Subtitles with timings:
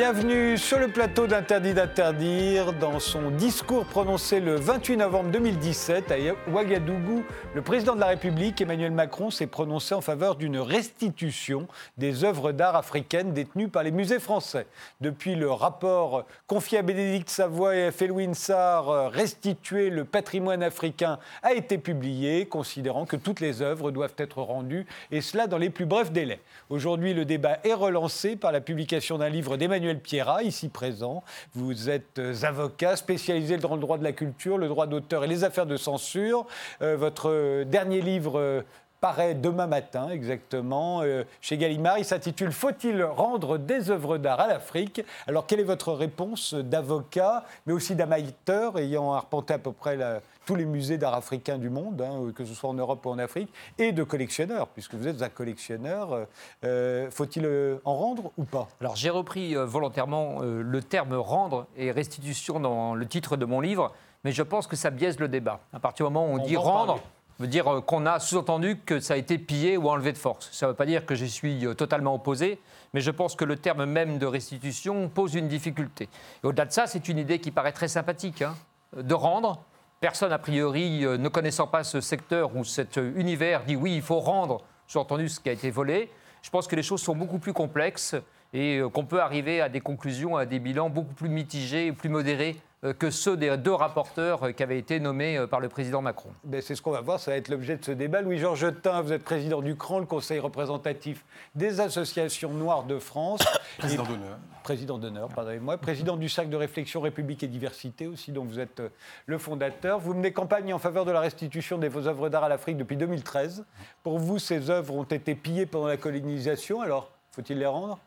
[0.00, 2.72] Bienvenue sur le plateau d'Interdit d'interdire.
[2.72, 6.16] Dans son discours prononcé le 28 novembre 2017 à
[6.50, 7.22] Ouagadougou,
[7.54, 12.52] le président de la République, Emmanuel Macron, s'est prononcé en faveur d'une restitution des œuvres
[12.52, 14.66] d'art africaines détenues par les musées français.
[15.02, 21.18] Depuis le rapport confié à Bénédicte Savoie et à Félouine Sarr, Restituer le patrimoine africain,
[21.42, 25.68] a été publié, considérant que toutes les œuvres doivent être rendues, et cela dans les
[25.68, 26.40] plus brefs délais.
[26.70, 31.24] Aujourd'hui, le débat est relancé par la publication d'un livre d'Emmanuel Emmanuel Pierrat, ici présent.
[31.54, 35.26] Vous êtes euh, avocat spécialisé dans le droit de la culture, le droit d'auteur et
[35.26, 36.46] les affaires de censure.
[36.80, 38.64] Euh, votre euh, dernier livre
[39.00, 41.02] paraît demain matin exactement
[41.40, 41.98] chez Gallimard.
[41.98, 45.02] Il s'intitule Faut-il rendre des œuvres d'art à l'Afrique?
[45.26, 50.20] Alors quelle est votre réponse d'avocat, mais aussi d'amateur ayant arpenté à peu près la,
[50.50, 53.18] tous les musées d'art africain du monde, hein, que ce soit en Europe ou en
[53.18, 56.12] Afrique, et de collectionneurs, puisque vous êtes un collectionneur.
[56.12, 56.24] Euh,
[56.64, 58.68] euh, faut-il euh, en rendre ou pas?
[58.80, 63.92] Alors j'ai repris volontairement le terme rendre et restitution dans le titre de mon livre,
[64.24, 65.60] mais je pense que ça biaise le débat.
[65.72, 67.00] À partir du moment où on, dit rendre,
[67.40, 70.50] veut dire qu'on a sous-entendu que ça a été pillé ou enlevé de force.
[70.52, 72.60] Ça ne veut pas dire que je suis totalement opposé,
[72.92, 76.08] mais je pense que le terme même de restitution pose une difficulté.
[76.42, 78.54] Au-delà de ça, c'est une idée qui paraît très sympathique, hein,
[78.96, 79.62] de rendre,
[80.00, 83.94] Personne, a priori, euh, ne connaissant pas ce secteur ou cet euh, univers, dit oui,
[83.96, 86.10] il faut rendre, sous-entendu, ce qui a été volé.
[86.40, 88.16] Je pense que les choses sont beaucoup plus complexes
[88.54, 91.92] et euh, qu'on peut arriver à des conclusions, à des bilans beaucoup plus mitigés et
[91.92, 95.60] plus modérés euh, que ceux des deux rapporteurs euh, qui avaient été nommés euh, par
[95.60, 96.30] le président Macron.
[96.44, 98.22] Ben, c'est ce qu'on va voir, ça va être l'objet de ce débat.
[98.22, 103.40] Louis-Georges Tain, vous êtes président du CRAN, le Conseil représentatif des associations noires de France.
[103.78, 104.38] président d'honneur.
[104.62, 105.76] Président d'honneur, pardonnez-moi.
[105.76, 108.82] Président du Cercle de réflexion République et Diversité aussi, dont vous êtes
[109.26, 109.98] le fondateur.
[109.98, 112.96] Vous menez campagne en faveur de la restitution des vos œuvres d'art à l'Afrique depuis
[112.96, 113.64] 2013.
[114.02, 117.98] Pour vous, ces œuvres ont été pillées pendant la colonisation, alors faut-il les rendre?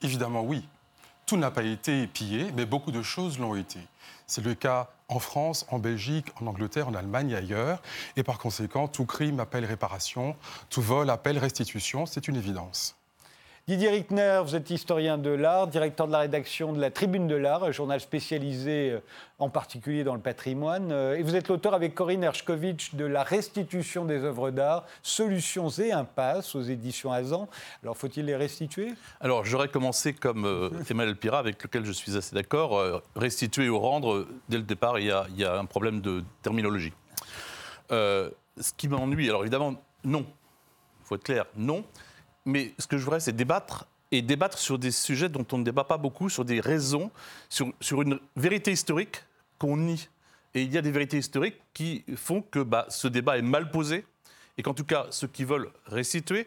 [0.00, 0.64] Évidemment, oui.
[1.32, 3.78] Tout n'a pas été pillé, mais beaucoup de choses l'ont été.
[4.26, 7.80] C'est le cas en France, en Belgique, en Angleterre, en Allemagne et ailleurs.
[8.16, 10.36] Et par conséquent, tout crime appelle réparation,
[10.68, 12.96] tout vol appelle restitution, c'est une évidence.
[13.68, 17.36] Didier Rickner, vous êtes historien de l'art, directeur de la rédaction de la Tribune de
[17.36, 18.98] l'Art, un journal spécialisé euh,
[19.38, 20.90] en particulier dans le patrimoine.
[20.90, 25.68] Euh, et vous êtes l'auteur avec Corinne Hershkovitch de La restitution des œuvres d'art, solutions
[25.68, 27.48] et impasses aux éditions Azan.
[27.84, 28.94] Alors faut-il les restituer?
[29.20, 33.00] Alors j'aurais commencé comme euh, Emmanuel avec lequel je suis assez d'accord.
[33.14, 36.24] restituer ou rendre, dès le départ, il y a, il y a un problème de
[36.42, 36.92] terminologie.
[37.88, 38.32] ce
[38.76, 40.26] qui m'ennuie, alors évidemment, non.
[41.02, 41.84] Il faut être clair, non
[42.44, 45.64] mais ce que je voudrais, c'est débattre et débattre sur des sujets dont on ne
[45.64, 47.10] débat pas beaucoup, sur des raisons,
[47.48, 49.24] sur, sur une vérité historique
[49.58, 50.08] qu'on nie.
[50.54, 53.70] Et il y a des vérités historiques qui font que bah, ce débat est mal
[53.70, 54.04] posé
[54.58, 56.46] et qu'en tout cas, ceux qui veulent restituer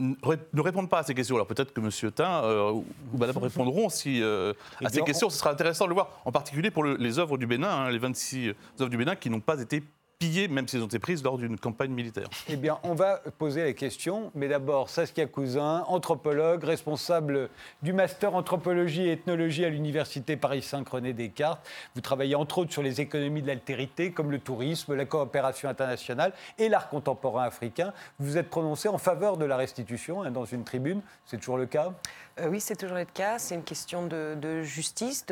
[0.00, 1.34] ne répondent pas à ces questions.
[1.34, 2.12] Alors peut-être que M.
[2.12, 5.28] Tain euh, ou Madame répondront si, euh, à eh ces questions.
[5.28, 7.98] Ce sera intéressant de le voir, en particulier pour les œuvres du Bénin, hein, les
[7.98, 9.82] 26 œuvres du Bénin qui n'ont pas été
[10.18, 14.32] piller même ces entreprises lors d'une campagne militaire Eh bien, on va poser la question,
[14.34, 17.50] mais d'abord, Saskia Cousin, anthropologue, responsable
[17.82, 21.64] du master anthropologie et ethnologie à l'université Paris 5 René Descartes.
[21.94, 26.32] Vous travaillez entre autres sur les économies de l'altérité, comme le tourisme, la coopération internationale
[26.58, 27.92] et l'art contemporain africain.
[28.18, 31.66] Vous êtes prononcé en faveur de la restitution hein, dans une tribune, c'est toujours le
[31.66, 31.92] cas?
[32.40, 33.38] Euh, oui, c'est toujours le cas.
[33.38, 35.24] C'est une question de, justice,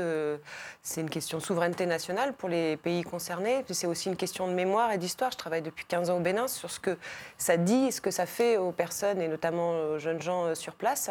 [0.82, 3.64] c'est une question de souveraineté nationale pour les pays concernés.
[3.70, 5.30] C'est aussi une question de mémoire et d'histoire.
[5.30, 6.96] Je travaille depuis 15 ans au Bénin sur ce que
[7.38, 10.74] ça dit, ce que ça fait aux personnes et notamment aux jeunes gens euh, sur
[10.74, 11.10] place.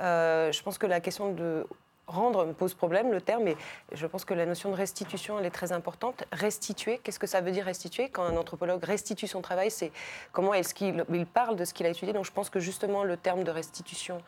[0.00, 1.66] Euh, je pense que la question de
[2.10, 3.56] rendre me pose problème, le terme, et
[3.92, 6.24] je pense que la notion de restitution, elle est très importante.
[6.32, 8.08] Restituer, qu'est-ce que ça veut dire restituer?
[8.08, 9.92] Quand un anthropologue restitue son travail, c'est
[10.32, 12.12] comment est-ce qu'il il parle de ce qu'il a étudié.
[12.12, 14.20] Donc je pense que justement, le terme de restitution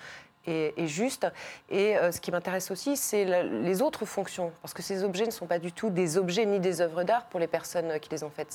[0.47, 1.27] est, juste.
[1.71, 5.31] Et euh, ce qui m'intéresse aussi, c'est les autres fonctions, parce que ces objets ne
[5.31, 8.25] sont pas du tout des objets ni des œuvres d'art pour les personnes qui les
[8.25, 8.53] ont faites.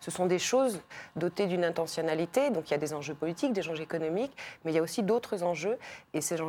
[0.00, 0.80] Ce sont des choses
[1.14, 4.32] dotées d'une intentionnalité, donc il y a des enjeux politiques, des enjeux économiques,
[4.64, 5.78] mais il y a aussi d'autres enjeux,
[6.14, 6.40] et ces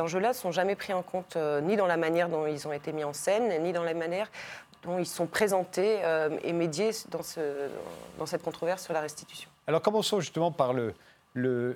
[0.00, 2.72] enjeux-là ne sont jamais pris en compte euh, ni dans la manière dont ils ont
[2.72, 4.30] été mis en scène, ni dans la manière
[4.84, 7.20] dont ils sont présentés euh, et médiés dans,
[8.18, 9.50] dans cette controverse sur la restitution.
[9.66, 10.94] Alors commençons justement par le,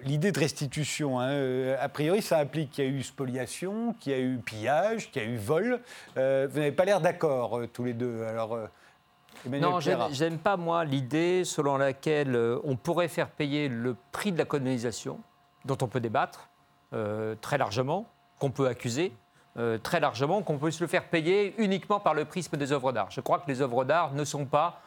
[0.04, 1.20] l'idée de restitution.
[1.20, 4.38] Hein, euh, a priori, ça implique qu'il y a eu spoliation, qu'il y a eu
[4.38, 5.80] pillage, qu'il y a eu vol.
[6.16, 8.24] Euh, vous n'avez pas l'air d'accord euh, tous les deux.
[8.24, 8.58] Alors,
[9.46, 14.44] non, j'aime pas moi l'idée selon laquelle on pourrait faire payer le prix de la
[14.44, 15.18] colonisation,
[15.64, 16.48] dont on peut débattre
[17.40, 18.06] très largement,
[18.38, 19.12] qu'on peut accuser.
[19.82, 23.10] très largement, qu'on peut se le faire payer uniquement par le prisme des œuvres d'art.
[23.10, 24.80] Je crois que les œuvres d'art ne sont pas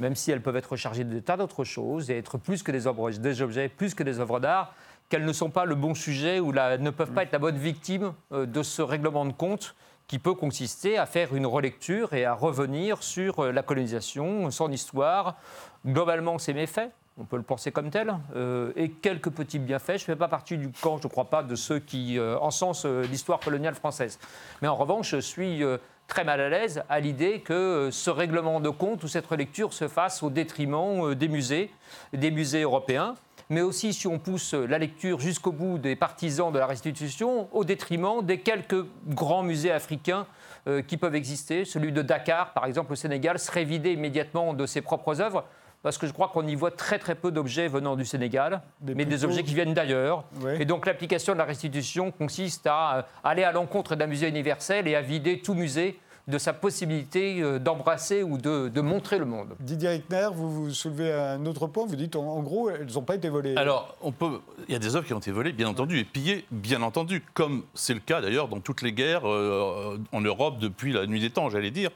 [0.00, 3.18] même si elles peuvent être chargées de tas d'autres choses et être plus que des,
[3.18, 4.74] des objets, plus que des œuvres d'art,
[5.10, 8.14] qu'elles ne sont pas le bon sujet ou ne peuvent pas être la bonne victime
[8.32, 9.74] euh, de ce règlement de compte
[10.06, 14.72] qui peut consister à faire une relecture et à revenir sur euh, la colonisation, son
[14.72, 15.36] histoire,
[15.84, 19.98] globalement ses méfaits, on peut le penser comme tel, euh, et quelques petits bienfaits.
[19.98, 22.86] Je ne fais pas partie du camp, je ne crois pas, de ceux qui encensent
[22.86, 24.18] l'histoire coloniale française.
[24.62, 25.62] Mais en revanche, je suis
[26.10, 29.72] très mal à l'aise à l'idée que euh, ce règlement de compte ou cette relecture
[29.72, 31.70] se fasse au détriment euh, des musées,
[32.12, 33.14] des musées européens,
[33.48, 37.64] mais aussi si on pousse la lecture jusqu'au bout des partisans de la restitution, au
[37.64, 40.26] détriment des quelques grands musées africains
[40.66, 41.64] euh, qui peuvent exister.
[41.64, 45.44] Celui de Dakar, par exemple, au Sénégal, serait vidé immédiatement de ses propres œuvres.
[45.82, 48.94] Parce que je crois qu'on y voit très très peu d'objets venant du Sénégal, Des
[48.94, 50.24] mais des objets qui viennent d'ailleurs.
[50.42, 50.60] Ouais.
[50.60, 54.86] Et donc l'application de la restitution consiste à euh, aller à l'encontre d'un musée universel
[54.88, 55.98] et à vider tout musée
[56.28, 59.56] de sa possibilité euh, d'embrasser ou de, de montrer le monde.
[59.58, 61.86] Didier Eichner, vous, vous soulevez un autre point.
[61.86, 63.56] Vous dites, en, en gros, elles n'ont pas été volées.
[63.56, 64.38] Alors, on peut,
[64.68, 67.24] il y a des œuvres qui ont été volées, bien entendu, et pillées, bien entendu,
[67.32, 71.20] comme c'est le cas d'ailleurs dans toutes les guerres euh, en Europe depuis la nuit
[71.20, 71.90] des temps, j'allais dire.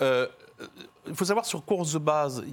[0.00, 0.26] Euh,
[1.06, 2.44] il faut savoir sur quoi on se base.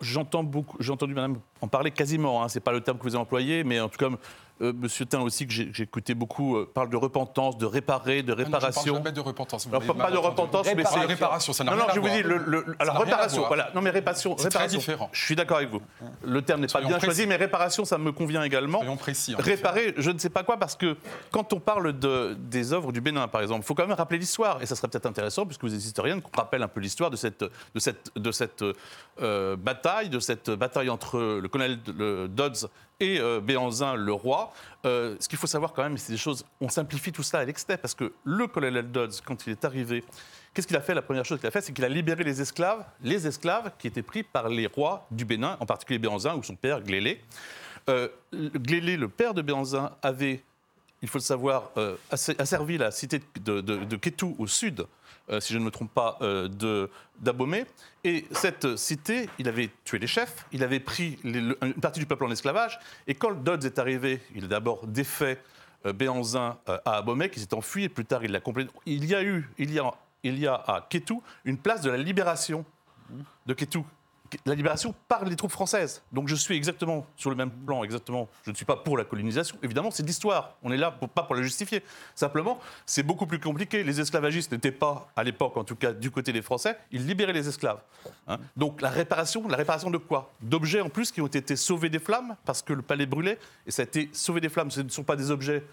[0.00, 2.42] J'entends beaucoup, j'ai entendu Madame en parler quasiment.
[2.42, 4.08] Hein, c'est pas le terme que vous avez employé, mais en tout cas,
[4.62, 8.32] euh, Monsieur Tain aussi que j'ai écouté beaucoup euh, parle de repentance, de réparer, de
[8.32, 8.94] Ah non, je parle réparation.
[8.94, 9.66] jamais de repentance.
[9.66, 11.00] vous Alors, pas de repentance, mais Réparation.
[11.02, 11.52] c'est réparation.
[11.52, 13.70] Ça n'a Non, rien non, à je vous dis, le, alors réparation, voilà.
[13.74, 14.78] Non, mais réparation, C'est très réparation.
[14.78, 15.08] différent.
[15.12, 15.80] Je suis d'accord avec vous.
[16.24, 17.04] Le terme n'est pas bien précis.
[17.06, 18.78] choisi, mais réparation, ça me convient également.
[18.78, 19.34] Soyons précis.
[19.38, 20.96] Réparer, je ne sais pas quoi, parce que
[21.30, 24.18] quand on parle de, des œuvres du Bénin, par exemple, il faut quand même rappeler
[24.18, 24.60] l'histoire.
[24.62, 27.16] Et ça serait peut-être intéressant, puisque vous êtes historienne, qu'on rappelle un peu l'histoire de
[27.16, 28.64] cette, de cette, de cette
[29.22, 31.78] euh, bataille, de cette bataille entre le colonel
[32.28, 32.68] Dodds
[33.00, 34.52] et euh, Béanzin, le roi.
[34.84, 36.44] Euh, ce qu'il faut savoir quand même, c'est des choses.
[36.60, 40.04] On simplifie tout ça à l'extrait, parce que le colonel Dodds, quand il est arrivé,
[40.54, 40.94] qu'est-ce qu'il a fait?
[40.94, 43.86] La première chose qu'il a fait, c'est qu'il a libéré les esclaves, les esclaves qui
[43.86, 47.22] étaient pris par les rois du Bénin, en particulier Béanzin ou son père Glélé.
[47.88, 50.44] Euh, Glélé, le père de Béanzin, avait,
[51.02, 54.86] il faut le savoir, euh, asse- asservi la cité de, de, Kétou au sud,
[55.30, 56.48] euh, si je ne me trompe pas, euh.
[58.04, 62.24] Et cette cité, il avait tué les chefs, il avait pris une partie du peuple
[62.24, 62.78] en esclavage.
[63.06, 65.42] Et quand Dodds est arrivé, il a d'abord défait
[65.86, 68.70] euh, Béanzin euh, à Abomey, qui s'est enfui, et plus tard il l'a complété.
[68.86, 69.90] Il y a eu, il y a,
[70.22, 72.64] il y a à Kétou une place de la libération
[73.46, 73.84] de Kétou.
[74.46, 76.02] La libération par les troupes françaises.
[76.12, 78.28] Donc je suis exactement sur le même plan, exactement.
[78.44, 79.56] Je ne suis pas pour la colonisation.
[79.62, 80.56] Évidemment, c'est de l'histoire.
[80.62, 81.82] On est là pour, pas pour la justifier.
[82.14, 83.82] Simplement, c'est beaucoup plus compliqué.
[83.82, 86.78] Les esclavagistes n'étaient pas, à l'époque en tout cas, du côté des Français.
[86.92, 87.80] Ils libéraient les esclaves.
[88.28, 88.38] hein.
[88.56, 90.32] Donc la réparation, la réparation de quoi?
[90.40, 93.38] D'objets en plus qui ont été sauvés des flammes parce que le palais brûlait.
[93.66, 94.70] Et ça a été sauvé des flammes.
[94.70, 95.64] Ce ne sont pas des objets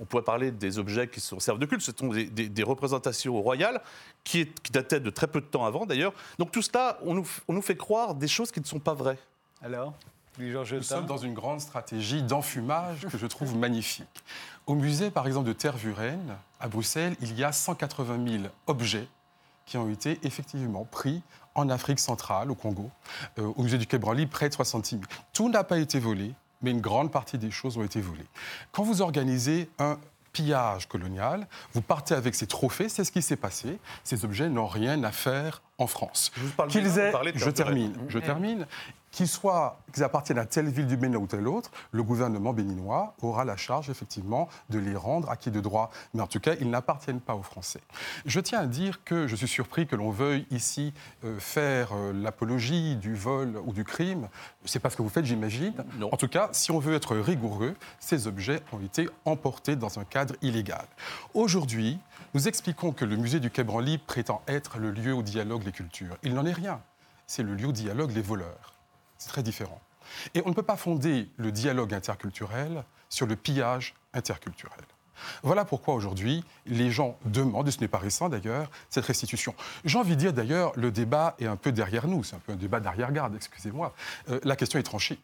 [0.00, 2.62] on pourrait parler des objets qui sont- servent de culte, ce sont des, des- des
[2.62, 3.80] représentations royales
[4.24, 6.12] qui, est- qui dataient de très peu de temps avant d'ailleurs.
[6.38, 8.78] Donc tout cela, on nous, f- on nous fait croire des choses qui ne sont
[8.80, 9.18] pas vraies.
[9.62, 9.94] Alors,
[10.76, 14.06] Nous sommes dans une grande stratégie d'enfumage que je trouve magnifique.
[14.66, 19.08] Au musée, par exemple, de Tervuren, à Bruxelles, il y a 180 000 objets
[19.66, 21.22] qui ont été effectivement pris
[21.54, 22.90] en Afrique centrale, au Congo.
[23.38, 25.02] Euh, au musée du Quai Branly, près de 66 000.
[25.32, 26.32] Tout n'a pas été volé,
[26.62, 28.26] mais une grande partie des choses ont été volées.
[28.72, 29.98] Quand vous organisez un
[30.32, 33.78] pillage colonial, vous partez avec ces trophées, c'est ce qui s'est passé.
[34.04, 36.32] Ces objets n'ont rien à faire en France.
[36.36, 38.66] Je vous aient, parlez de je termine, je termine,
[39.10, 43.14] qu'ils soient, qu'ils appartiennent à telle ville du Bénin ou telle autre, le gouvernement béninois
[43.22, 45.90] aura la charge effectivement de les rendre acquis de droit.
[46.14, 47.80] Mais en tout cas, ils n'appartiennent pas aux Français.
[48.26, 50.92] Je tiens à dire que je suis surpris que l'on veuille ici
[51.24, 54.28] euh, faire euh, l'apologie du vol ou du crime.
[54.64, 55.74] C'est pas ce que vous faites, j'imagine.
[56.10, 60.04] En tout cas, si on veut être rigoureux, ces objets ont été emportés dans un
[60.04, 60.86] cadre illégal.
[61.34, 61.98] Aujourd'hui,
[62.34, 65.72] nous expliquons que le musée du Quai Branly prétend être le lieu où dialoguent les
[65.72, 66.16] cultures.
[66.22, 66.80] Il n'en est rien.
[67.26, 68.77] C'est le lieu où dialoguent les voleurs.
[69.18, 69.80] C'est très différent.
[70.34, 74.80] Et on ne peut pas fonder le dialogue interculturel sur le pillage interculturel.
[75.42, 79.54] Voilà pourquoi aujourd'hui, les gens demandent, et ce n'est pas récent d'ailleurs, cette restitution.
[79.84, 82.52] J'ai envie de dire d'ailleurs, le débat est un peu derrière nous, c'est un peu
[82.52, 83.92] un débat d'arrière-garde, excusez-moi.
[84.30, 85.18] Euh, la question est tranchée.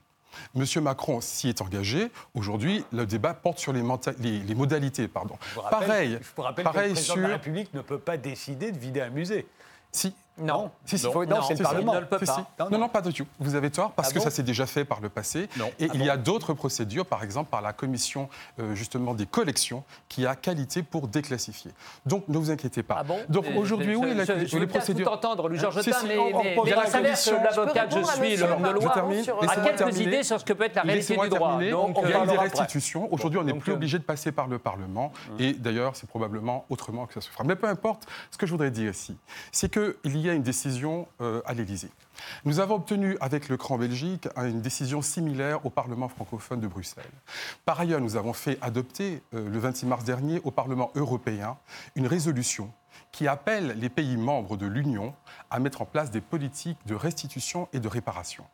[0.56, 2.10] Monsieur Macron s'y est engagé.
[2.34, 5.06] Aujourd'hui, le débat porte sur les, menta- les- les modalités.
[5.06, 5.36] Pardon.
[5.50, 7.22] Je vous rappelle- pareil, je vous rappelle que le pareil président sur.
[7.22, 9.46] de la République ne peut pas décider de vider un musée.
[9.92, 10.70] Si, Non.
[10.84, 11.06] si, si.
[11.06, 11.62] Il faut- non, c'est le.
[11.62, 11.92] Parlement.
[11.92, 12.34] Il ne le peut Si, pas.
[12.34, 12.40] si.
[12.40, 12.78] Non, Non, non.
[12.78, 13.26] non, pas du tout.
[13.38, 15.48] Vous avez tort, parce Ah que bon ça s'est déjà fait par le passé.
[15.56, 15.66] Non.
[15.78, 19.14] Et Ah il bon y a d'autres procédures, par exemple par la commission euh, justement
[19.14, 21.70] des collections, qui a qualité pour déclassifier.
[22.06, 22.96] Donc ne vous inquiétez pas.
[22.98, 25.06] Ah bon Donc Euh, aujourd'hui, je- oui, je, la, je, les veux bien procédures.
[25.06, 27.42] tout entendre, Louis Georges si, mais, mais, mais la il commission.
[27.42, 30.52] l'avocat que je Je suis, l'homme de Je loi, a quelques idées sur ce que
[30.52, 31.58] peut être la réalité du droit.
[31.70, 33.08] Donc, on euh, vient on des restitutions.
[33.12, 35.12] Aujourd'hui, on n'est plus euh, obligé de passer par le Parlement.
[35.38, 37.44] Et d'ailleurs, c'est probablement autrement que ça se fera.
[37.44, 39.16] Mais peu importe, ce que je voudrais dire ici,
[39.52, 41.90] c'est qu'il y a une décision euh, à l'Élysée.
[42.44, 47.04] Nous avons obtenu avec le CRAN Belgique une décision similaire au Parlement francophone de Bruxelles.
[47.64, 51.56] Par ailleurs, nous avons fait adopter euh, le 26 mars dernier au Parlement européen
[51.96, 52.70] une résolution
[53.12, 55.14] qui appelle les pays membres de l'Union
[55.50, 58.44] à mettre en place des politiques de restitution et de réparation.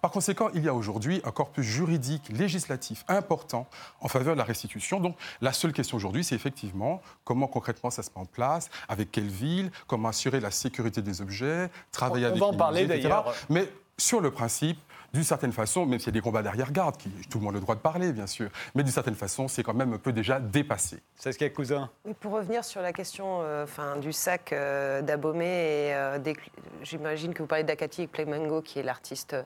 [0.00, 3.68] Par conséquent, il y a aujourd'hui un corpus juridique, législatif important
[4.00, 4.98] en faveur de la restitution.
[4.98, 9.12] Donc la seule question aujourd'hui, c'est effectivement comment concrètement ça se met en place, avec
[9.12, 12.94] quelle ville, comment assurer la sécurité des objets, travailler avec va en les parler, musées,
[12.94, 13.08] etc.
[13.08, 13.34] d'ailleurs.
[13.48, 14.78] Mais sur le principe,
[15.12, 17.58] d'une certaine façon, même s'il y a des combats d'arrière-garde, qui tout le monde a
[17.58, 20.12] le droit de parler, bien sûr, mais d'une certaine façon, c'est quand même un peu
[20.12, 21.02] déjà dépassé.
[21.16, 21.90] C'est ce qu'il y a cousin.
[22.04, 25.44] Oui, pour revenir sur la question euh, enfin, du sac euh, d'Abomey,
[25.88, 26.36] et euh, des-
[26.82, 29.36] j'imagine que vous parlez d'Akati et Plemango, qui est l'artiste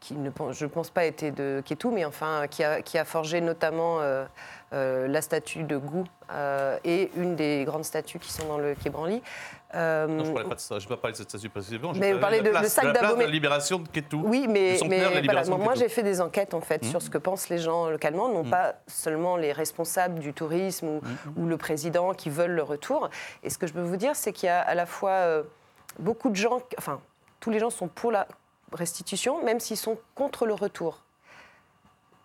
[0.00, 2.98] qui, ne, pense- je ne pense pas, était de Ketou, mais enfin, qui a, qui
[2.98, 4.24] a forgé notamment euh,
[4.72, 8.74] euh, la statue de Gou euh, et une des grandes statues qui sont dans le
[8.74, 9.22] Quai Branly.
[9.74, 10.78] Euh, Non, je ne parlais pas de ça.
[10.78, 11.92] Je ne vais pas parler de cette statue précisément.
[11.94, 13.26] je Mais vous parlez de- la le sac d'Abomey.
[13.26, 14.22] libération de Ketou.
[14.24, 17.18] Oui, mais, mais de voilà, moi j'ai fait des enquêtes en fait sur ce que
[17.18, 21.00] pensent les gens localement, non pas seulement les responsables du tourisme ou,
[21.36, 23.08] ou le président qui veulent le retour.
[23.42, 25.42] Et ce que je peux vous dire, c'est qu'il y a à la fois
[25.98, 27.00] beaucoup de gens, enfin
[27.40, 28.26] tous les gens sont pour la
[28.72, 31.02] restitution, même s'ils sont contre le retour.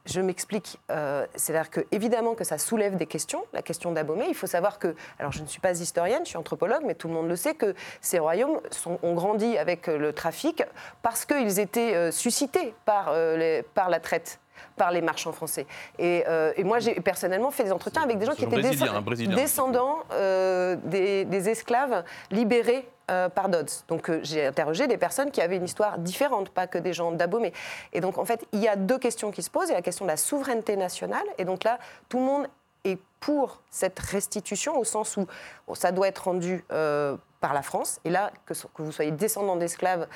[0.07, 0.79] Je m'explique.
[0.89, 3.43] Euh, C'est-à-dire que évidemment que ça soulève des questions.
[3.53, 6.37] La question d'Abomey, il faut savoir que, alors je ne suis pas historienne, je suis
[6.37, 9.97] anthropologue, mais tout le monde le sait que ces royaumes sont- ont grandi avec euh,
[9.97, 10.63] le trafic
[11.01, 14.39] parce qu'ils étaient euh, suscités par, euh, les- par la traite
[14.75, 15.67] par les marchands français.
[15.99, 18.85] Et, euh, et moi, j'ai personnellement fait des entretiens avec des gens qui étaient Brésilien,
[18.85, 19.35] descend- un Brésilien.
[19.35, 23.71] descendants euh, des, des esclaves libérés euh, par Dodds.
[23.87, 27.13] Donc euh, j'ai interrogé des personnes qui avaient une histoire différente, pas que des gens
[27.13, 27.53] d'Abomey.
[27.93, 29.69] Et donc en fait, il y a deux questions qui se posent.
[29.69, 31.23] Il y a la question de la souveraineté nationale.
[31.37, 32.47] Et donc là, tout le monde
[32.83, 35.25] est pour cette restitution au sens où
[35.73, 38.01] ça doit être rendu euh, par la France.
[38.03, 40.07] Et là, que, vous soyez descendant d'esclaves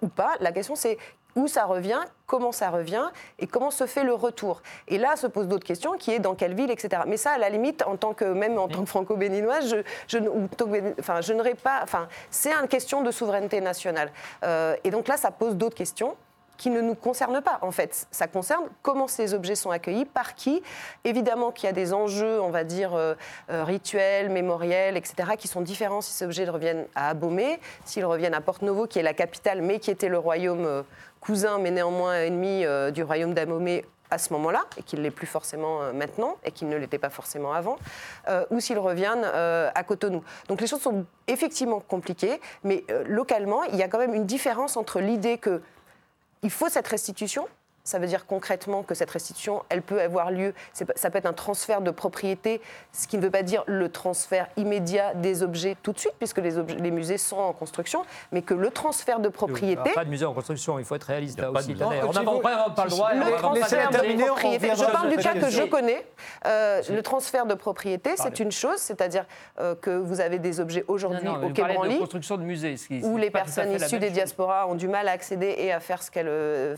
[0.00, 0.96] ou pas, la question c'est
[1.36, 4.62] où ça revient, comment ça revient et comment se fait le retour.
[4.88, 7.02] Et là se posent d'autres questions qui est dans quelle ville, etc.
[7.06, 10.18] Mais ça, à la limite, en tant que même en tant que franco-béninoise, je, je,
[10.18, 10.48] ou
[10.98, 11.80] enfin, je n'aurais pas.
[11.82, 14.10] Enfin, c'est une question de souveraineté nationale.
[14.44, 16.16] Euh, et donc là, ça pose d'autres questions
[16.62, 18.06] qui ne nous concernent pas, en fait.
[18.12, 20.62] Ça concerne comment ces objets sont accueillis, par qui.
[21.02, 23.14] Évidemment qu'il y a des enjeux, on va dire, euh,
[23.50, 28.34] euh, rituels, mémoriels, etc., qui sont différents si ces objets reviennent à Abomey, s'ils reviennent
[28.34, 30.84] à Porto-Novo, qui est la capitale, mais qui était le royaume
[31.22, 35.10] cousin, mais néanmoins ennemi euh, du royaume d'Abomey à ce moment-là, et qu'il ne l'est
[35.10, 37.78] plus forcément euh, maintenant, et qu'il ne l'était pas forcément avant,
[38.28, 40.22] euh, ou s'ils reviennent à Cotonou.
[40.48, 44.76] Donc les choses sont effectivement compliquées, mais localement, il y a quand même une différence
[44.76, 45.62] entre l'idée que
[46.42, 47.46] il faut cette restitution.
[47.84, 51.32] Ça veut dire concrètement que cette restitution, elle peut avoir lieu, ça peut être un
[51.32, 52.60] transfert de propriété,
[52.92, 56.38] ce qui ne veut pas dire le transfert immédiat des objets tout de suite, puisque
[56.38, 59.90] les, objets- les musées sont en construction, mais que le transfert de Il n'y propriété,
[59.90, 61.72] a pas de musée en construction, il faut être réaliste là aussi.
[61.72, 61.84] musée.
[61.84, 63.14] On n'a pas vous- on n'a pas le droit.
[63.14, 64.68] le transfert de terminer, propriété.
[64.76, 66.06] Je parle du cas que je connais.
[66.46, 69.24] Euh, le transfert de propriété, c'est une chose, c'est-à-dire
[69.58, 72.76] euh, que vous avez des objets aujourd'hui au Quai Branly construction de musées.
[72.76, 75.80] ce qui- où les personnes issues des diasporas ont du mal à accéder et à
[75.80, 76.76] faire ce qu'elles euh,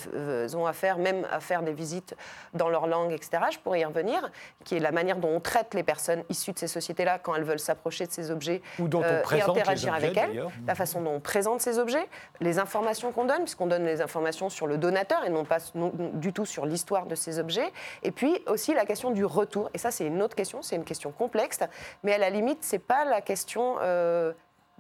[0.55, 2.15] ont à faire, même à faire des visites
[2.53, 3.45] dans leur langue, etc.
[3.53, 4.31] Je pourrais y revenir,
[4.65, 7.45] qui est la manière dont on traite les personnes issues de ces sociétés-là quand elles
[7.45, 10.75] veulent s'approcher de ces objets Ou dont on euh, et interagir objets, avec elles, la
[10.75, 12.07] façon dont on présente ces objets,
[12.41, 15.93] les informations qu'on donne, puisqu'on donne les informations sur le donateur et non pas non-
[16.15, 17.73] du tout sur l'histoire de ces objets,
[18.03, 19.71] et puis aussi la question du retour.
[19.75, 21.61] Et ça, c'est une autre question, c'est une question complexe,
[22.03, 24.33] mais à la limite, c'est pas la question euh,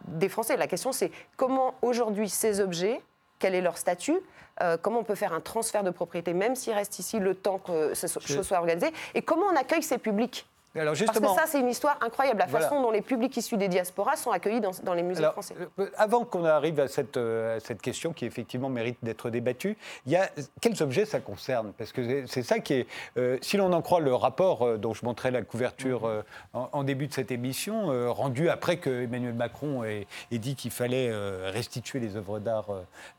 [0.08, 0.56] des Français.
[0.56, 3.00] La question, c'est comment aujourd'hui ces objets,
[3.44, 4.18] quel est leur statut
[4.62, 7.58] euh, comment on peut faire un transfert de propriété, même s'ils restent ici le temps
[7.58, 10.46] que ce so- chose soit organisée, et comment on accueille ces publics?
[10.76, 12.68] Alors Parce que ça, c'est une histoire incroyable, la Voilà.
[12.68, 15.54] façon dont les publics issus des diasporas sont accueillis dans, dans les musées Alors, français.
[15.78, 19.76] euh, avant qu'on arrive à cette, euh, à cette question qui effectivement mérite d'être débattue,
[20.06, 20.28] il y a
[20.60, 21.72] quels objets ça concerne?
[21.78, 22.86] Parce que c'est- ça qui est,
[23.18, 26.22] euh, si l'on en croit le rapport euh, dont je montrais la couverture euh,
[26.54, 30.70] en, en début de cette émission, rendu après que Emmanuel Macron ait, ait dit qu'il
[30.72, 31.10] fallait
[31.50, 32.66] restituer les œuvres d'art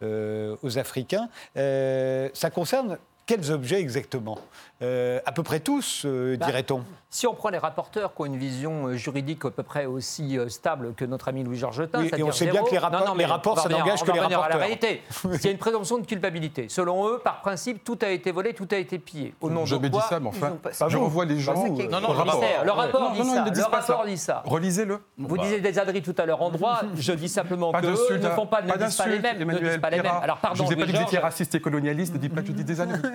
[0.02, 4.38] aux Africains, ça concerne quels objets exactement
[4.82, 6.84] Euh, À peu près tous, euh, Bah, dirait-on.
[7.10, 10.38] Si on prend les rapporteurs qui ont une vision euh, juridique à peu près aussi
[10.38, 12.78] euh, stable que notre ami Louis Georgetin, Oui, et c'est-à-dire on sait bien que les
[12.78, 14.60] rapports- les mais rapports, on va ça n'engage que les revenir à la rapporteurs.
[14.60, 15.02] réalité.
[15.34, 16.68] Il y a une présomption de culpabilité.
[16.68, 19.34] Selon eux, par principe, tout a été volé, tout a été pillé.
[19.40, 21.54] Au nom Je de dis quoi ça, mais enfin, pas- je Pas revois les gens.
[21.54, 22.44] Pas qui- euh, Non, non, le rapport.
[22.66, 23.42] le rapport Non, dit non, ça.
[23.44, 24.22] ne Le pas rapport dit.
[24.44, 25.00] Relisez-le.
[25.18, 25.44] Vous Bah.
[25.44, 26.82] disiez des adris tout à l'heure en droit.
[26.98, 29.38] Je dis simplement Pas que ne font pas, ne pas disent pas les mêmes.
[29.40, 30.00] Ne pas les.
[30.00, 32.20] Alors Je pardon, vous ai pas Louis dit que vous étiez raciste et colonialiste, ne
[32.20, 32.82] dites pas que je dis des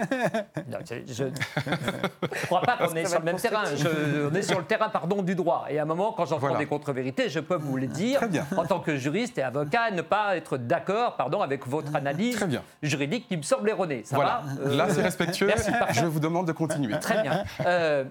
[1.06, 3.64] je ne crois pas qu'on est sur le même terrain.
[4.30, 5.66] on est sur le terrain pardon, du droit.
[5.68, 8.20] Et à un moment, quand j'entends des contre-vérités, je peux vous les dire,
[8.56, 12.46] en tant que juriste et avocat, ne pas être d'accord pardon, avec votre analyse
[12.82, 14.02] juridique qui me semble erronée.
[14.04, 14.42] Ça voilà.
[14.60, 15.46] va Là, c'est respectueux.
[15.46, 16.98] Merci, je vous demande de continuer.
[17.00, 17.44] Très bien.
[17.66, 18.04] Euh,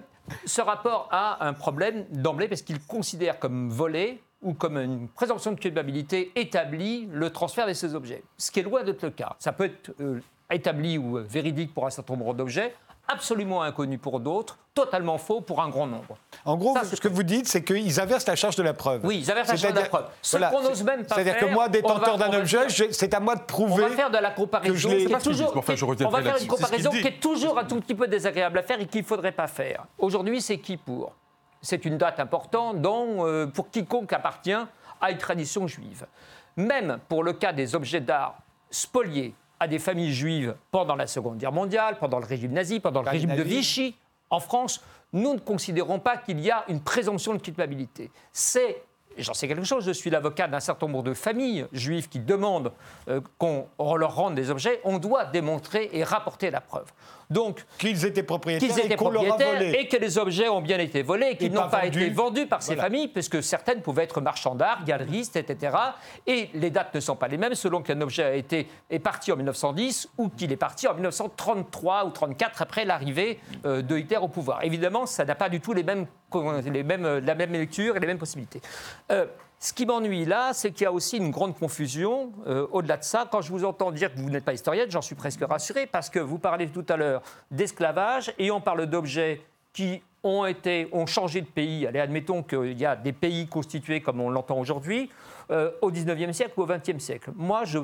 [0.44, 5.52] ce rapport a un problème d'emblée parce qu'il considère comme volé ou comme une présomption
[5.52, 8.22] de culpabilité établie le transfert de ces objets.
[8.38, 9.36] Ce qui est loin d'être le cas.
[9.38, 10.20] Ça peut être euh,
[10.50, 12.74] établi ou véridique pour un certain nombre d'objets,
[13.10, 16.16] absolument inconnu pour d'autres, totalement faux pour un grand nombre.
[16.44, 19.00] En gros, ce que vous dites, c'est qu'ils inversent la charge de la preuve.
[19.04, 20.06] Oui, ils inversent la charge de la preuve.
[20.22, 23.42] Ce qu'on n'ose même pas C'est-à-dire que moi, détenteur d'un objet, c'est à moi de
[23.42, 23.84] prouver.
[23.84, 24.72] On va faire de la comparaison.
[24.72, 27.80] Que je toujours, enfin, je on va faire une comparaison qui est toujours un tout
[27.80, 29.84] petit peu désagréable à faire et qu'il ne faudrait pas faire.
[29.98, 31.12] Aujourd'hui, c'est qui pour?
[31.62, 34.52] C'est une date importante dont, euh, pour quiconque appartient
[35.00, 36.06] à une tradition juive.
[36.56, 38.38] Même pour le cas des objets d'art
[38.70, 43.02] spoliés à des familles juives pendant la Seconde Guerre mondiale, pendant le régime nazi, pendant
[43.02, 43.94] le régime de Vichy,
[44.30, 48.10] en France, nous ne considérons pas qu'il y a une présomption de culpabilité.
[48.32, 48.82] C'est
[49.18, 52.72] j'en sais quelque chose, je suis l'avocat d'un certain nombre de familles juives qui demandent
[53.08, 56.92] euh, qu'on leur rende des objets, on doit démontrer et rapporter la preuve.
[57.30, 58.68] Donc, qu'ils étaient propriétaires,
[59.62, 62.62] et, que les objets ont bien été volés et qu'ils n'ont pas, été vendus par
[62.62, 65.76] ces familles, puisque certaines pouvaient être marchands d'art, galeristes, etc.
[66.26, 69.30] Et les dates ne sont pas les mêmes selon qu'un objet a été, est parti
[69.30, 74.16] en 1910 ou qu'il est parti en 1933 ou 34 après l'arrivée euh, de Hitler
[74.16, 74.64] au pouvoir.
[74.64, 76.06] Évidemment, ça n'a pas du tout les mêmes,
[76.66, 78.60] les mêmes, la même lecture et les mêmes possibilités.
[79.12, 79.26] Euh,
[79.62, 83.04] ce qui m'ennuie là, c'est qu'il y a aussi une grande confusion euh, au-delà de
[83.04, 83.28] ça.
[83.30, 86.08] Quand je vous entends dire que vous n'êtes pas historienne, j'en suis presque rassuré parce
[86.08, 89.42] que vous parlez tout à l'heure d'esclavage et on parle d'objets
[89.74, 91.86] qui ont, été, ont changé de pays.
[91.86, 95.10] Allez, admettons qu'il y a des pays constitués comme on l'entend aujourd'hui
[95.50, 97.30] euh, au 19e siècle ou au 20e siècle.
[97.36, 97.80] Moi, je,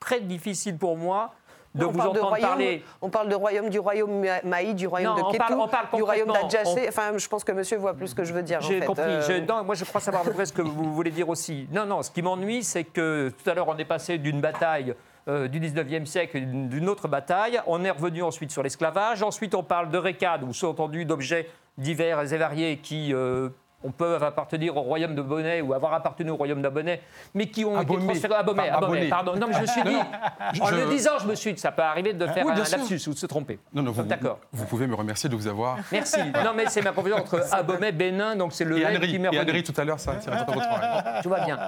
[0.00, 1.34] très difficile pour moi
[1.74, 2.82] de vous entendre parler.
[3.00, 6.86] On parle de royaume, du royaume Maï, du royaume de Ketou, du royaume d'Adjacé.
[6.88, 8.60] Enfin, je pense que monsieur voit plus ce que je veux dire.
[8.60, 9.02] J'ai compris.
[9.04, 9.46] Euh.
[9.46, 11.68] non, moi, je crois savoir à peu près ce que vous voulez dire aussi.
[11.72, 14.94] Non, non, ce qui m'ennuie, c'est que tout à l'heure, on est passé d'une bataille
[15.28, 17.60] euh, du 19e siècle, d'une autre bataille.
[17.66, 19.22] On est revenu ensuite sur l'esclavage.
[19.22, 23.50] Ensuite, on parle de récades, ou sous-entendu d'objets divers et variés qui euh,
[23.84, 27.00] on peut appartenir au royaume de Bonnet ou avoir appartenu au royaume d'Abonnet,
[27.34, 29.08] mais qui ont été transférés à Bonnet.
[29.08, 29.36] pardon.
[29.36, 31.82] Non, mais je me suis dit, en le disant, je me suis dit, ça peut
[31.82, 33.60] arriver de faire un lapsus ou de se tromper.
[33.72, 34.40] Non, non, vous, D'accord.
[34.52, 35.78] Vous, pouvez me remercier de vous avoir.
[35.92, 36.18] Merci.
[36.44, 39.38] Non, mais c'est ma confusion entre Abomey, Bénin, donc c'est le et qui m'est Et
[39.38, 41.58] Annery, tout à l'heure, ça pas votre Tout va bien.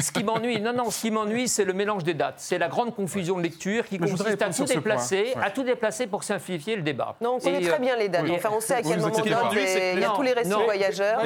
[0.00, 2.34] Ce qui m'ennuie, non, non, ce qui m'ennuie, c'est le mélange des dates.
[2.38, 6.24] C'est la grande confusion de lecture qui consiste à tout déplacer, à tout déplacer pour
[6.24, 7.16] simplifier le débat.
[7.22, 8.26] Non, on connaît très bien les dates.
[8.30, 11.22] Enfin, on sait à quel moment il y a tous les récits voyageurs.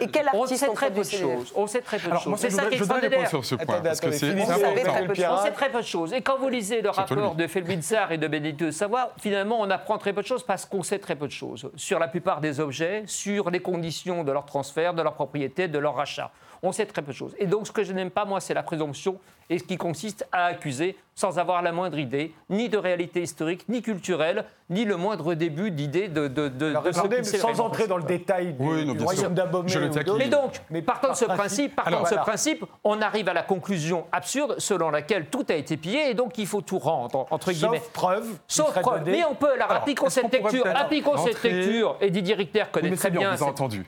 [0.00, 1.52] Et quel on sait très peu de choses.
[1.54, 2.38] On sait très peu de choses.
[2.38, 3.28] C'est ça qui est extraordinaire.
[3.28, 5.38] sur ce point, parce que c'est important.
[5.38, 6.12] On sait très peu de choses.
[6.12, 9.70] Et quand vous lisez le rapport de Felbinzar et de Benedicte de Savoie, finalement, on
[9.70, 12.40] apprend très peu de choses parce qu'on sait très peu de choses sur la plupart
[12.40, 16.30] des objets, sur les conditions de leur transfert, de leur propriété, de leur rachat.
[16.62, 17.34] On sait très peu de choses.
[17.38, 19.18] Et donc, ce que je n'aime pas, moi, c'est la présomption
[19.50, 23.68] et ce qui consiste à accuser sans avoir la moindre idée, ni de réalité historique,
[23.68, 26.74] ni culturelle, ni le moindre début d'idée de, de, de,
[27.22, 29.70] Sans entrer dans le détail du, oui, royaume d'Abomey.
[30.16, 34.06] Mais donc, mais partant de ce principe, partant ce principe, on arrive à la conclusion
[34.12, 37.78] absurde selon laquelle tout a été pillé et donc il faut tout rendre, entre guillemets.
[37.80, 38.26] Sauf preuve.
[38.46, 39.02] Sauf preuve.
[39.04, 43.10] Mais on peut, alors, appliquons cette lecture, appliquons cette lecture, et Didier Richter connaît très
[43.10, 43.34] bien.
[43.34, 43.84] Vous entendu.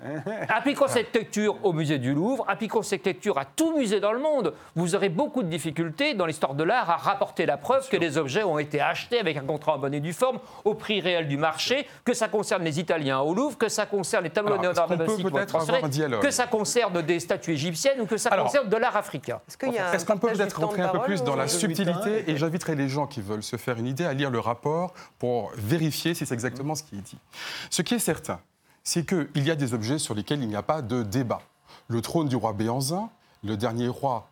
[0.49, 4.21] Appliquons cette lecture au musée du Louvre, appliquons cette lecture à tout musée dans le
[4.21, 4.53] monde.
[4.75, 8.19] Vous aurez beaucoup de difficultés dans l'histoire de l'art à rapporter la preuve que les
[8.19, 11.29] objets ont été achetés avec un contrat en bonne et due forme au prix réel
[11.29, 16.21] du marché, que ça concerne les Italiens au Louvre, que ça concerne les tableaux de
[16.21, 19.41] que ça concerne des statues égyptiennes ou que ça concerne de l'art africain.
[19.49, 23.07] Est-ce qu'on peut peut-être rentrer un peu plus dans la subtilité Et j'inviterai les gens
[23.07, 26.75] qui veulent se faire une idée à lire le rapport pour vérifier si c'est exactement
[26.75, 27.19] ce qui est dit.
[27.71, 28.41] Ce qui est certain,
[28.83, 31.43] c'est qu'il y a des objets sur lesquels il n'y a pas de débat.
[31.89, 33.11] Le trône du roi Béanzin,
[33.45, 34.29] le dernier roi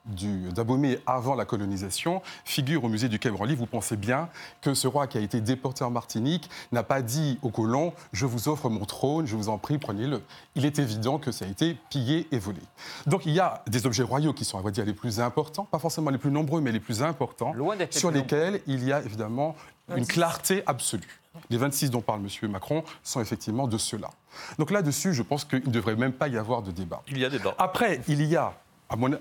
[0.55, 3.55] d'Abomey avant la colonisation, figure au musée du Quai Branly.
[3.55, 4.29] Vous pensez bien
[4.61, 8.27] que ce roi qui a été déporté en Martinique n'a pas dit aux colons Je
[8.27, 10.23] vous offre mon trône, je vous en prie, prenez-le.
[10.55, 12.61] Il est évident que ça a été pillé et volé.
[13.07, 15.64] Donc il y a des objets royaux qui sont, à vrai dire, les plus importants,
[15.64, 17.53] pas forcément les plus nombreux, mais les plus importants,
[17.90, 19.57] sur lesquels il y a évidemment
[19.96, 21.20] une clarté absolue.
[21.49, 22.51] Les 26 dont parle M.
[22.51, 24.11] Macron sont effectivement de ceux-là.
[24.59, 27.03] Donc là-dessus, je pense qu'il ne devrait même pas y avoir de débat.
[27.09, 27.55] Il y a débat.
[27.59, 28.53] Après, il y a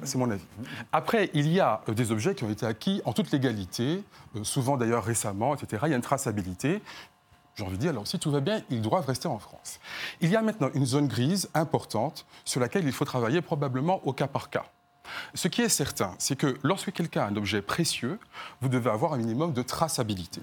[0.04, 0.46] c'est mon avis.
[0.92, 4.04] Après, il y a euh, des objets qui ont été acquis en toute légalité,
[4.36, 5.84] euh, souvent d'ailleurs récemment, etc.
[5.86, 6.82] Il y a une traçabilité.
[7.56, 9.80] J'ai envie de dire, alors si tout va bien, ils doivent rester en France.
[10.22, 14.14] Il y a maintenant une zone grise importante sur laquelle il faut travailler probablement au
[14.14, 14.66] cas par cas.
[15.34, 18.20] Ce qui est certain, c'est que lorsque quelqu'un a un objet précieux,
[18.62, 20.42] vous devez avoir un minimum de traçabilité.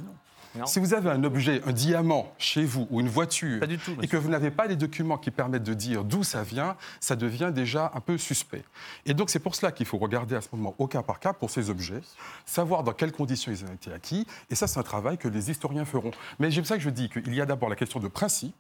[0.56, 0.66] Non.
[0.66, 3.94] Si vous avez un objet, un diamant chez vous ou une voiture, Pas du tout,
[4.02, 7.16] et que vous n'avez pas les documents qui permettent de dire d'où ça vient, ça
[7.16, 8.64] devient déjà un peu suspect.
[9.04, 11.32] Et donc c'est pour cela qu'il faut regarder à ce moment au cas par cas
[11.32, 12.00] pour ces objets,
[12.44, 15.50] savoir dans quelles conditions ils ont été acquis, et ça c'est un travail que les
[15.50, 16.10] historiens feront.
[16.38, 18.54] Mais c'est pour ça que je dis qu'il y a d'abord la question de principe,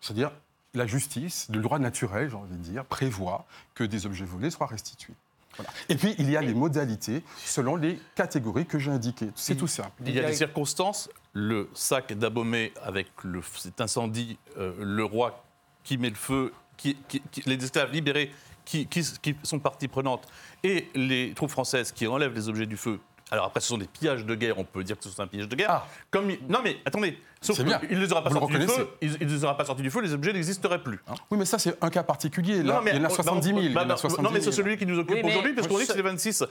[0.00, 0.32] c'est-à-dire
[0.74, 4.66] la justice, le droit naturel, j'ai envie de dire, prévoit que des objets volés soient
[4.66, 5.14] restitués.
[5.56, 5.70] Voilà.
[5.88, 9.30] Et puis, il y a les modalités selon les catégories que j'ai indiquées.
[9.34, 9.90] C'est tout simple.
[10.04, 11.08] Il y a des circonstances.
[11.32, 15.44] Le sac d'Abomey avec le, cet incendie, euh, le roi
[15.84, 18.30] qui met le feu, qui, qui- qui- les esclaves libérés
[18.64, 20.26] qui, qui- qui sont partie prenante
[20.64, 22.98] et les troupes françaises qui enlèvent les objets du feu.
[23.30, 25.26] Alors après, ce sont des pillages de guerre, on peut dire que ce sont un
[25.26, 25.68] pillage de guerre.
[25.70, 25.86] Ah.
[26.12, 29.16] Comme il- Non mais attendez, sauf qu'il ne les aura pas sortis du feu, il
[29.18, 31.00] les aura pas sortis du feu, les objets n'existeraient plus.
[31.08, 31.14] hein.
[31.30, 32.62] Oui, mais ça, c'est un cas particulier.
[32.62, 33.58] Là, il y en a on- 70 000.
[33.60, 34.56] il y bah, en a 70 non, mais c'est 000.
[34.64, 36.44] celui qui nous occupe Oui, aujourd'hui, parce qu'on dit que c'est les 26.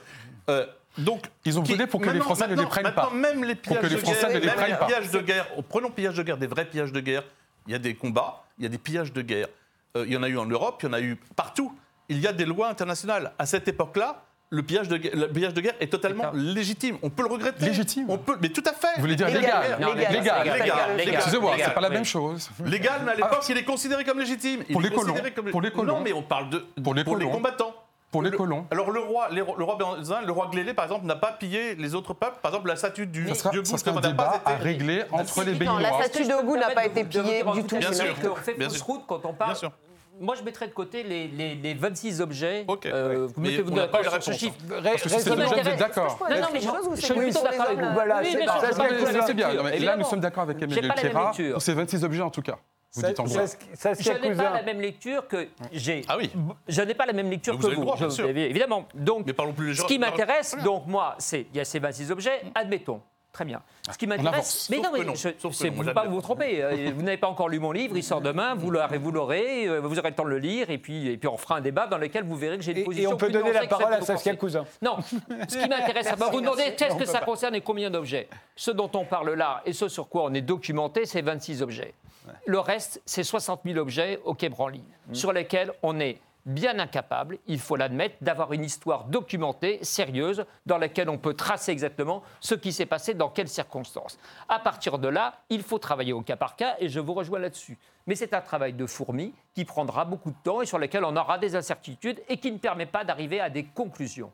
[0.49, 0.65] Euh,
[0.97, 3.13] donc, Ils ont voté pour que les Français ne les prennent maintenant, pas.
[3.15, 5.19] Même les pillages que les de Français guerre, ne les même prennent les pillages de
[5.21, 7.23] guerre, oh, prenons pillages de guerre, des vrais pillages de guerre.
[7.67, 9.47] Il y a des combats, il y a des pillages de guerre.
[9.95, 11.73] Euh, il y en a eu en Europe, il y en a eu partout.
[12.09, 13.31] Il y a des lois internationales.
[13.39, 16.97] À cette époque-là, le pillage de, guerre- le pillage de guerre est totalement légitime.
[17.01, 17.65] On peut le regretter.
[17.65, 18.95] Légitime On peut, mais tout à fait.
[18.95, 20.99] Vous voulez dire Légal, légal.
[20.99, 22.49] Excusez-moi, c'est pas la même chose.
[22.65, 24.63] Légal, mais à l'époque, il est considéré comme légitime.
[24.71, 25.15] Pour les colons.
[25.51, 25.95] Pour les colons.
[25.97, 27.73] Non, mais on parle de Pour les combattants.
[28.11, 28.65] Pour les Le- colons.
[28.71, 31.95] Alors le roi, le roi Benzin, le roi Glélé, par exemple, n'a pas pillé les
[31.95, 32.37] autres peuples.
[32.41, 34.41] Par exemple, la statue du Ça sera, dieu ça Bouddha sera un n'a pas débat
[34.41, 36.03] été- à régler entre les Non, la Béninois.
[36.03, 37.75] statue de Ogou n'a pas été pillée du tout.
[37.75, 38.05] Bien sûr.
[38.31, 38.85] On fait Bien fausse sûr.
[38.85, 39.57] route quand on parle.
[40.19, 42.63] Moi, je mettrais de côté les, les- les 26 objets.
[42.67, 43.31] Ok, Euh, ouais.
[43.35, 44.55] vous mettez-vous d'accord sur ce réponse, chiffre.
[44.69, 45.79] Ré- Parce que si c'est raisonnez- deux gens, vous êtes m'intéresse.
[45.79, 46.17] d'accord.
[46.29, 47.81] Non, non, mais je, je c'est suis plutôt d'accord avec vous.
[47.83, 48.45] là Voilà, Oui, c'est- bien
[49.51, 52.29] je non, mais Là, nous sommes d'accord avec Emmanuel Kera pour ces 26 objets, en
[52.29, 52.57] tout cas.
[52.93, 53.39] Vous dites en Je
[54.21, 56.01] n'ai pas la même lecture que j'ai.
[56.07, 56.31] Ah oui.
[56.69, 57.81] Je n'ai pas la même lecture que vous.
[57.81, 58.29] droit, bien Je- sûr.
[58.29, 58.87] Évidemment.
[58.93, 62.09] Donc, Mais parlons plus ce qui m'intéresse, donc moi, c'est il y a ces 26
[62.11, 62.41] objets.
[62.55, 63.01] Admettons.
[63.35, 63.61] Très bien.
[63.91, 65.13] Ce qui m'intéresse, mais non, que mais non.
[65.13, 66.63] je- Sauf que c'est non, vous pas vous tromper.
[66.63, 68.55] Euh, Vous n'avez pas encore lu mon livre, il sort demain.
[68.55, 69.67] Vous l'aurez, vous l'aurez.
[69.67, 71.61] euh, Vous aurez le temps de le lire, et puis, et puis on fera un
[71.61, 73.51] débat dans lequel vous verrez que j'ai une Et, position et on peut plus donner
[73.51, 74.37] la parole à Saskia.
[74.37, 74.63] Cousin.
[74.81, 77.25] Non, ce qui m'intéresse, Merci, vous vous demandez qu'est-ce que ça pas.
[77.25, 78.29] concerne et combien d'objets?
[78.55, 81.93] Ce dont on parle là et ce sur quoi on est documenté, c'est 26 objets.
[82.45, 87.39] Le reste, c'est 60 000 objets au Quai Branly, sur lesquels on est bien incapable,
[87.47, 92.55] il faut l'admettre, d'avoir une histoire documentée, sérieuse, dans laquelle on peut tracer exactement ce
[92.55, 94.17] qui s'est passé dans quelles circonstances.
[94.47, 97.39] À partir de là, il faut travailler au cas par cas, et je vous rejoins
[97.39, 97.77] là-dessus.
[98.07, 101.15] Mais c'est un travail de fourmi qui prendra beaucoup de temps et sur lequel on
[101.15, 104.31] aura des incertitudes et qui ne permet pas d'arriver à des conclusions.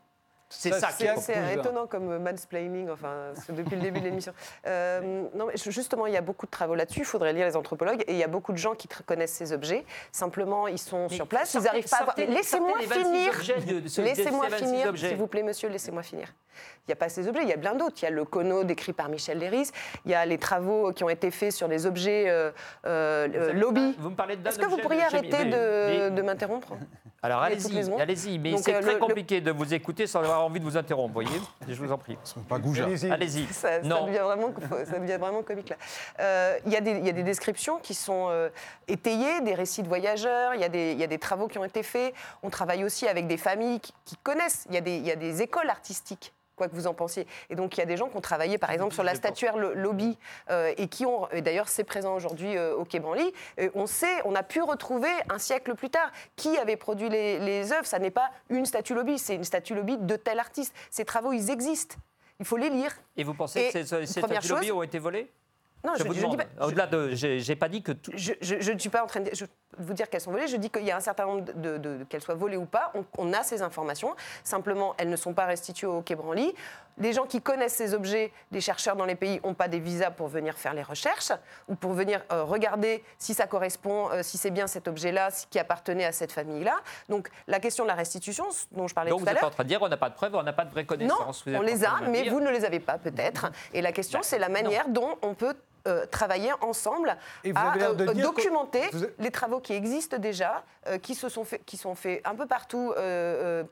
[0.54, 1.60] C'est Ça, ça, c'est qui est C'est assez Cousin.
[1.60, 4.32] étonnant comme mansplaining, enfin, c'est depuis le début de l'émission.
[4.66, 7.00] Euh, non, mais justement, il y a beaucoup de travaux là-dessus.
[7.00, 8.04] Il faudrait lire les anthropologues.
[8.06, 9.84] Et il y a beaucoup de gens qui connaissent ces objets.
[10.12, 11.54] Simplement, ils sont sur place.
[11.54, 12.16] Ils n'arrivent pas à voir.
[12.16, 14.04] Laissez-moi sortez les 26 finir.
[14.04, 16.28] Laissez-moi ces 26 finir, s'il vous plaît, monsieur, laissez-moi finir.
[16.80, 17.96] Il n'y a pas ces objets, il y a bien d'autres.
[18.02, 19.70] Il y a le Kono décrit par Michel Léris.
[20.04, 22.50] Il y a les travaux qui ont été faits sur les objets euh,
[22.86, 23.94] euh, euh, lobby.
[23.98, 26.76] Vous me parlez d'un Est-ce que vous pourriez arrêter de m'interrompre?
[27.24, 27.60] Alors allez-y,
[28.00, 30.64] allez-y, mais c'est euh, très le- le- compliqué de vous écouter sans avoir envie de
[30.64, 31.30] vous interrompre, voyez
[31.68, 32.18] Je vous en prie.
[32.24, 32.58] C'est pas.
[33.12, 33.46] Allez-y.
[33.52, 34.52] Ça, ça devient vraiment,
[34.84, 35.76] ça devient vraiment comique là.
[36.20, 38.48] Euh, Il y, a des- il y a des descriptions qui sont euh,
[38.88, 41.58] étayées, des récits de voyageurs, il y, a des- il y a des travaux qui
[41.58, 42.12] ont été faits.
[42.42, 44.66] On travaille aussi avec des familles qui, qui connaissent.
[44.70, 46.32] Y, il y a des écoles artistiques.
[46.62, 47.26] Quoi que vous en pensiez.
[47.50, 49.56] Et donc, il y a des gens qui ont travaillé, par exemple, sur la statuaire
[49.56, 50.16] le- Lobby,
[50.48, 53.32] euh, et qui ont, et d'ailleurs, c'est présent aujourd'hui euh, au Quai Branly.
[53.74, 57.72] On sait, on a pu retrouver un siècle plus tard qui avait produit les, les
[57.72, 57.84] œuvres.
[57.84, 60.72] Ça n'est pas une statue Lobby, c'est une statue Lobby de tel artiste.
[60.88, 61.96] Ces travaux, ils existent.
[62.38, 62.92] Il faut les lire.
[63.16, 65.28] Et vous pensez Et que ces, ces, statues lobby ont été volées?
[65.84, 66.36] Non, Je, vous dis demande.
[66.36, 68.12] pas- je- Au-delà de, j'ai pas dit que tout.
[68.14, 69.46] je, je- je ne suis pas en train de, je-
[69.78, 70.46] vous dire qu'elles sont volées.
[70.48, 72.66] Je dis qu'il y a un certain nombre de, de- de- qu'elles soient volées ou
[72.66, 72.92] pas.
[72.94, 74.14] On, on a ces informations.
[74.44, 76.54] Simplement, elles ne sont pas restituées au Quai Branly.
[76.98, 80.10] Les gens qui connaissent ces objets, les chercheurs dans les pays, n'ont pas des visas
[80.10, 81.32] pour venir faire les recherches
[81.68, 85.46] ou pour venir euh, regarder si ça correspond, euh, si c'est bien cet objet-là, si-
[85.46, 86.76] qui appartenait à cette famille-là.
[87.08, 89.46] Donc, la question de la restitution, dont je parlais Donc tout vous à êtes en
[89.46, 89.50] l'heure.
[89.54, 91.44] train de dire on n'a pas de preuves, on n'a pas de vraie Non, connaissance.
[91.46, 93.50] Vous êtes on les a, mais vous ne les avez pas peut-être.
[93.72, 95.54] Et la question, c'est la manière dont on peut
[95.86, 98.82] euh, travailler ensemble Et à euh, que- documenter
[99.18, 102.46] les travaux qui existent déjà, euh, qui, se sont faits, qui sont faits un peu
[102.46, 102.92] partout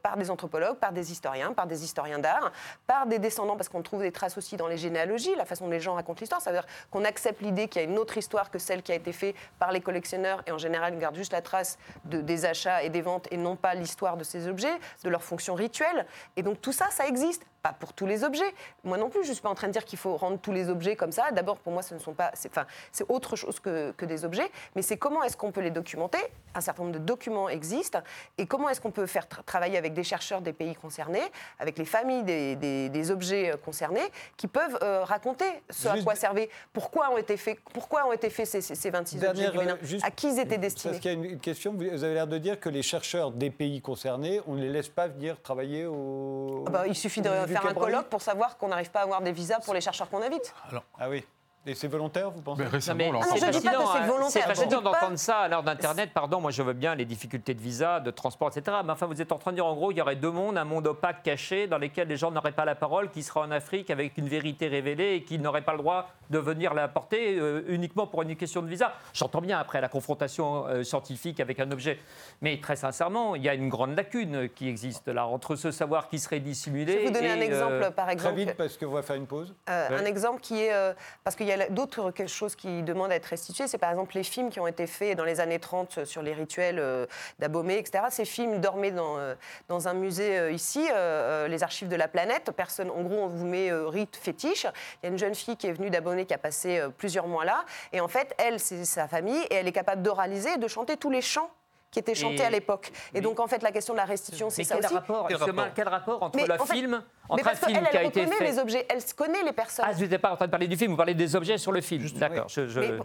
[0.02, 2.52] par des anthropologues, par des historiens, par des historiens d'art,
[2.86, 5.70] par des descendants, parce qu'on trouve des traces aussi dans les généalogies, la façon dont
[5.70, 6.40] les gens racontent l'histoire.
[6.40, 8.92] Ça veut dire qu'on accepte l'idée qu'il y a une autre histoire que celle qui
[8.92, 12.20] a été faite par les collectionneurs, et en général, ils gardent juste la trace de,
[12.20, 15.54] des achats et des ventes, et non pas l'histoire de ces objets, de leur fonction
[15.54, 16.06] rituelle.
[16.36, 17.44] Et donc tout ça, ça existe.
[17.62, 18.52] Pas pour tous les objets.
[18.84, 20.52] Moi non plus, je ne suis pas en train de dire qu'il faut rendre tous
[20.52, 21.30] les objets comme ça.
[21.32, 24.24] D'abord, pour moi, ce ne sont pas, c'est, enfin, c'est autre chose que, que des
[24.24, 26.18] objets, mais c'est comment est-ce qu'on peut les documenter?
[26.54, 28.00] Un certain nombre de documents existent,
[28.38, 31.22] et comment est-ce qu'on peut faire tra- travailler avec des chercheurs des pays concernés,
[31.58, 34.00] avec les familles des, des- des objets euh, concernés,
[34.36, 38.30] qui peuvent euh, raconter ce à quoi servaient, pourquoi ont été faits, pourquoi ont été
[38.30, 40.58] faits ces, ces- ces 26 objets Dernière, du Bénin, euh, juste- à qui ils étaient
[40.58, 40.98] Parce destinés?
[40.98, 43.50] qu'il y a une, une question, vous avez l'air de dire que les chercheurs des
[43.50, 46.64] pays concernés, on ne les laisse pas venir travailler au.
[46.66, 49.20] Ah bah, il suffit de faire un colloque pour savoir qu'on n'arrive pas à avoir
[49.20, 50.54] des visas pour les chercheurs qu'on invite.
[50.98, 51.24] Ah oui.
[51.66, 53.50] Et c'est volontaire, vous pensez Mais récemment, mais on l'a Ah non, encore je fait.
[53.50, 54.06] dis pas que fascinant, c'est hein.
[54.06, 56.10] volontaire, C'est fascinant pas- d'entendre ça à l'heure d'Internet.
[56.14, 58.78] Pardon, moi je veux bien les difficultés de visa, de transport, etc.
[58.82, 60.56] Mais enfin, vous êtes en train de dire en gros, il y aurait deux mondes,
[60.56, 63.50] un monde opaque caché dans lequel les gens n'auraient pas la parole, qui serait en
[63.50, 67.36] Afrique avec une vérité révélée et qui n'aurait pas le droit de venir la porter
[67.38, 68.94] euh, uniquement pour une question de visa.
[69.12, 71.98] J'entends bien après la confrontation euh, scientifique avec un objet.
[72.40, 76.08] Mais très sincèrement, il y a une grande lacune qui existe là entre ce savoir
[76.08, 76.92] qui serait dissimulé.
[76.92, 78.36] Je vais vous donner et, un exemple, euh, par Très exemple.
[78.36, 79.54] vite, parce qu'on va faire une pause.
[79.68, 79.96] Euh, Ouais.
[79.96, 80.72] Un exemple qui est.
[80.72, 80.92] euh,
[81.24, 83.66] parce qu'il y a d'autres choses qui demandent à être restituées.
[83.66, 86.32] C'est par exemple les films qui ont été faits dans les années 30 sur les
[86.32, 87.06] rituels euh,
[87.38, 88.04] d'Abomey, etc.
[88.10, 89.34] Ces films dormaient dans, euh,
[89.68, 92.50] dans un musée euh, ici, euh, euh, les archives de la planète.
[92.56, 94.66] Personne, en gros, on vous met euh, rite fétiche.
[95.02, 97.26] Il y a une jeune fille qui est venue d'Abomey qui a passé euh, plusieurs
[97.26, 97.64] mois là.
[97.92, 100.96] Et en fait, elle, c'est sa famille et elle est capable d'oraliser et de chanter
[100.96, 101.50] tous les chants
[101.90, 102.92] qui étaient chantés Et- à l'époque.
[103.12, 103.20] Et oui.
[103.20, 104.94] donc, en fait, la question de la restitution, c'est ça quel aussi.
[104.94, 107.78] rapport, Quel rapport quel rapport entre Mais le en fait- film, Mais entre un film
[107.80, 109.84] qu'elle, qui a elle été fait les objets, elle connaît les personnes.
[109.88, 111.72] Ah, vous n'êtes pas en train de parler du film, vous parlez des objets sur
[111.72, 112.08] le film.
[112.10, 112.48] D'accord.
[112.48, 112.98] je- je- euh,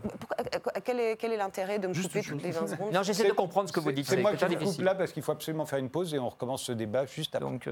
[0.83, 3.27] quel est, quel est l'intérêt de me Juste couper toutes les 20 secondes Non, j'essaie
[3.27, 4.05] de comprendre ce que vous dites.
[4.07, 4.83] C'est moi qui très vous coupe difficile.
[4.85, 7.49] là parce qu'il faut absolument faire une pause et on recommence ce débat juste après.
[7.49, 7.67] Donc,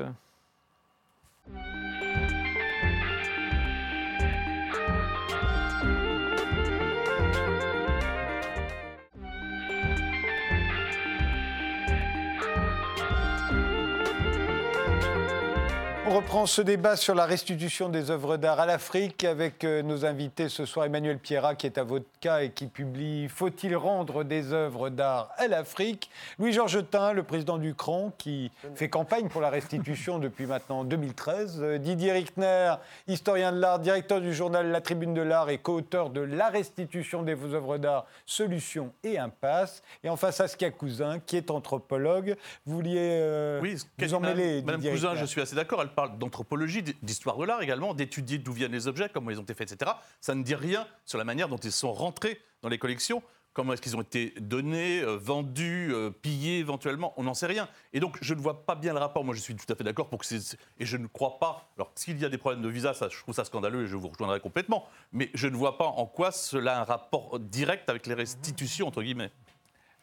[16.13, 20.47] reprend ce débat sur la restitution des œuvres d'art à l'Afrique avec euh, nos invités
[20.47, 25.32] ce soir Emmanuel Pierrat qui est avocat et qui publie Faut-il rendre des œuvres d'art
[25.38, 30.45] à l'Afrique Louis-Georges Tain, le président du CRAN qui fait campagne pour la restitution depuis
[30.45, 31.60] maintenant 2013.
[31.63, 32.76] Euh, Didier Rickner,
[33.08, 37.23] historien de l'art, directeur du journal La Tribune de l'Art et co-auteur de La restitution
[37.23, 39.82] des œuvres d'art, solutions et impasse.
[40.04, 42.36] Et enfin Saskia Cousin qui est anthropologue.
[42.67, 45.56] Vous vouliez euh, Oui, vous en Madame- mêler Madame Didier Cousin, Rickner je suis assez
[45.56, 45.82] d'accord.
[45.82, 49.43] Elle parle d'anthropologie, d'histoire de l'art également, d'étudier d'où viennent les objets, comment ils ont
[49.43, 49.91] été faits, etc.
[50.21, 53.21] Ça ne dit rien sur la manière dont ils sont rentrés dans les collections.
[53.53, 57.69] Comment est-ce qu'ils ont été donnés, euh, vendus, euh, pillés éventuellement On n'en sait rien.
[57.93, 59.23] Et donc, je ne vois pas bien le rapport.
[59.23, 60.57] Moi, je suis tout à fait d'accord pour que c'est.
[60.79, 61.69] Et je ne crois pas.
[61.77, 63.95] Alors, s'il y a des problèmes de visa, ça, je trouve ça scandaleux et je
[63.95, 64.87] vous rejoindrai complètement.
[65.11, 68.87] Mais je ne vois pas en quoi cela a un rapport direct avec les restitutions,
[68.87, 69.31] entre guillemets.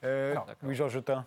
[0.05, 1.27] Euh, Louis-Georges Tain.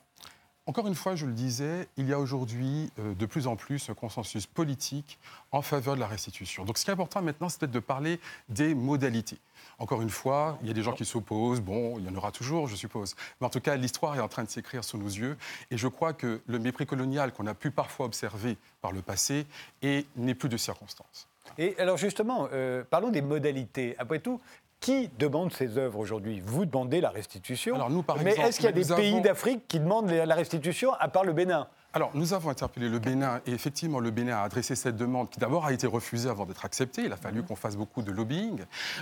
[0.65, 3.89] Encore une fois, je le disais, il y a aujourd'hui euh, de plus en plus
[3.89, 5.19] un consensus politique
[5.51, 6.63] en faveur de la restitution.
[6.63, 9.37] Donc ce qui est important maintenant, c'est peut-être de parler des modalités.
[9.77, 12.31] Encore une fois, il y a des gens qui s'opposent, bon, il y en aura
[12.31, 13.15] toujours, je suppose.
[13.41, 15.37] Mais en tout cas, l'histoire est en train de s'écrire sous nos yeux.
[15.69, 19.45] Et je crois que le mépris colonial qu'on a pu parfois observer par le passé
[19.81, 21.27] est- n'est plus de circonstance.
[21.57, 23.95] Et alors justement, euh, parlons des modalités.
[23.99, 24.39] Après tout,
[24.83, 26.41] qui demande ces œuvres aujourd'hui?
[26.45, 27.75] Vous demandez la restitution.
[27.75, 30.11] Alors, nous, par Mais exemple, est-ce qu'il y a des pays avons- d'Afrique qui demandent
[30.11, 31.67] la restitution, à part le Bénin?
[31.95, 35.39] Alors, nous avons interpellé le Bénin et effectivement, le Bénin a adressé cette demande qui
[35.39, 37.03] d'abord a été refusée avant d'être acceptée.
[37.05, 38.61] Il a fallu qu'on fasse beaucoup de lobbying.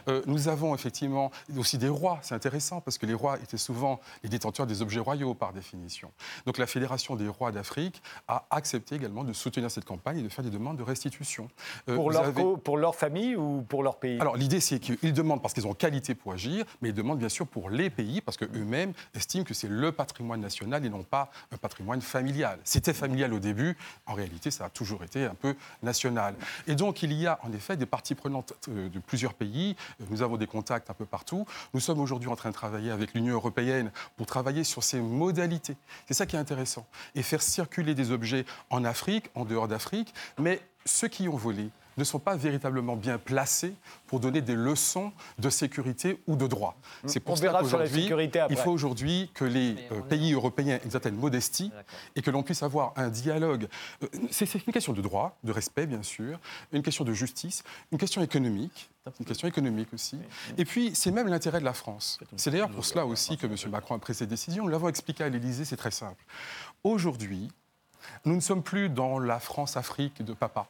[0.09, 2.19] Euh, nous avons effectivement aussi des rois.
[2.21, 6.11] C'est intéressant parce que les rois étaient souvent les détenteurs des objets royaux par définition.
[6.45, 10.29] Donc, la Fédération des rois d'Afrique a accepté également de soutenir cette campagne et de
[10.29, 11.47] faire des demandes de restitution.
[11.87, 14.19] Euh, pour leur, avez- co- pour leur famille ou pour leur pays?
[14.19, 17.29] Alors l'idée, c'est qu'ils demandent parce qu'ils ont qualité pour agir, mais ils demandent bien
[17.29, 21.29] sûr pour les pays parce qu'eux-mêmes estiment que c'est le patrimoine national et non pas
[21.53, 22.59] un patrimoine familial.
[22.81, 26.33] C'était familial au début, en réalité, ça a toujours été un peu national.
[26.65, 29.75] Et donc il y a en effet des parties prenantes euh, de plusieurs pays.
[30.09, 31.45] Nous avons des contacts un peu partout.
[31.75, 35.77] Nous sommes aujourd'hui en train de travailler avec l'Union européenne pour travailler sur ces modalités.
[36.07, 36.87] C'est ça qui est intéressant.
[37.13, 41.69] Et faire circuler des objets en Afrique, en dehors d'Afrique, mais ceux qui ont volé
[41.97, 43.73] ne sont pas véritablement bien placés
[44.07, 46.77] pour donner des leçons de sécurité ou de droit.
[47.05, 48.09] C'est pour On qu'aujourd'hui,
[48.49, 51.71] il faut aujourd'hui que les euh, pays européens aient une certaine modestie
[52.15, 53.67] et que l'on puisse avoir un dialogue.
[54.03, 56.39] Euh, C'est c'est une question de droit, de respect bien sûr,
[56.71, 60.17] une question de justice, une question économique, une question économique aussi.
[60.57, 62.19] Et puis c'est même l'intérêt de la France.
[62.35, 63.55] C'est d'ailleurs pour cela aussi que M.
[63.71, 64.63] Macron a pris ses décisions.
[64.63, 66.23] Nous l'avons expliqué à l'Élysée, c'est très simple.
[66.83, 67.49] Aujourd'hui,
[68.25, 70.67] nous ne sommes plus dans la France-Afrique de papa.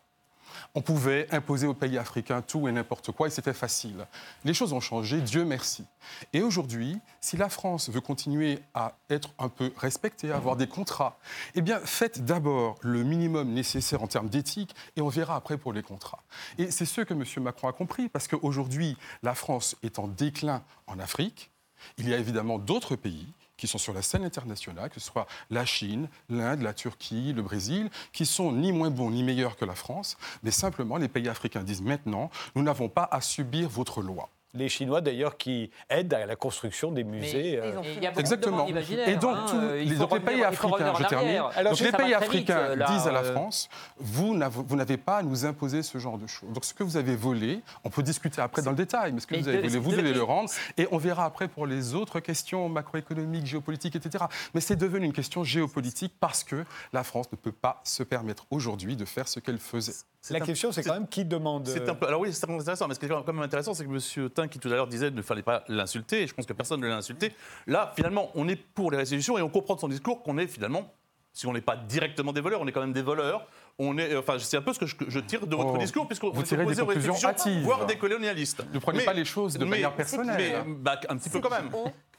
[0.75, 4.07] On pouvait imposer aux pays africains tout et n'importe quoi et c'était facile.
[4.45, 5.85] Les choses ont changé, Dieu merci.
[6.33, 10.67] Et aujourd'hui, si la France veut continuer à être un peu respectée, à avoir des
[10.67, 11.19] contrats,
[11.55, 15.73] eh bien faites d'abord le minimum nécessaire en termes d'éthique et on verra après pour
[15.73, 16.23] les contrats.
[16.57, 17.23] Et c'est ce que M.
[17.43, 21.51] Macron a compris parce qu'aujourd'hui, la France est en déclin en Afrique.
[21.97, 23.27] Il y a évidemment d'autres pays
[23.61, 27.43] qui sont sur la scène internationale, que ce soit la Chine, l'Inde, la Turquie, le
[27.43, 31.29] Brésil, qui sont ni moins bons ni meilleurs que la France, mais simplement les pays
[31.29, 36.13] africains disent maintenant, nous n'avons pas à subir votre loi les Chinois d'ailleurs qui aident
[36.13, 37.59] à la construction des musées.
[37.61, 38.65] Mais, euh, il y a Exactement.
[38.65, 42.05] De et donc, hein, tous euh, les, donc pays africains, je termine, donc les pays
[42.07, 45.45] vite, africains là, disent à la euh, France, vous n'avez vous n'avez pas à nous
[45.45, 46.49] imposer ce genre de choses.
[46.51, 49.27] Donc ce que vous avez volé, on peut discuter après dans le détail, mais ce
[49.27, 51.47] que Mais vous avez de- volé, vous de- allez le rendre, et on verra après
[51.47, 54.25] pour les autres questions macroéconomiques, géopolitiques, etc.
[54.53, 58.45] Mais c'est devenu une question géopolitique parce que la France ne peut pas se permettre
[58.51, 59.93] aujourd'hui de faire ce qu'elle faisait.
[60.29, 61.67] La un- question, c'est quand même qui demande.
[61.67, 63.85] Euh, un peu- Alors oui, c'est intéressant, mais ce qui est quand même intéressant, c'est
[63.85, 64.29] que M.
[64.29, 66.53] Tain, qui tout à l'heure disait qu'il ne fallait pas l'insulter, et je pense que
[66.53, 67.33] personne ne l'a insulté,
[67.65, 70.45] là, finalement, on est pour les restitutions et on comprend de son discours qu'on est
[70.47, 70.93] finalement,
[71.33, 73.47] si on n'est pas directement des voleurs, on est quand même des voleurs.
[73.79, 76.05] On est, enfin, c'est un peu ce que je, je tire de votre Oh, discours,
[76.05, 77.63] puisqu'on vous tirez des conclusions hâtives.
[77.63, 78.63] voire des colonialistes.
[78.73, 80.63] Ne prenez Mais- pas les choses de mais- manière personnelle.
[80.67, 81.71] Mais bah, un petit peu quand même.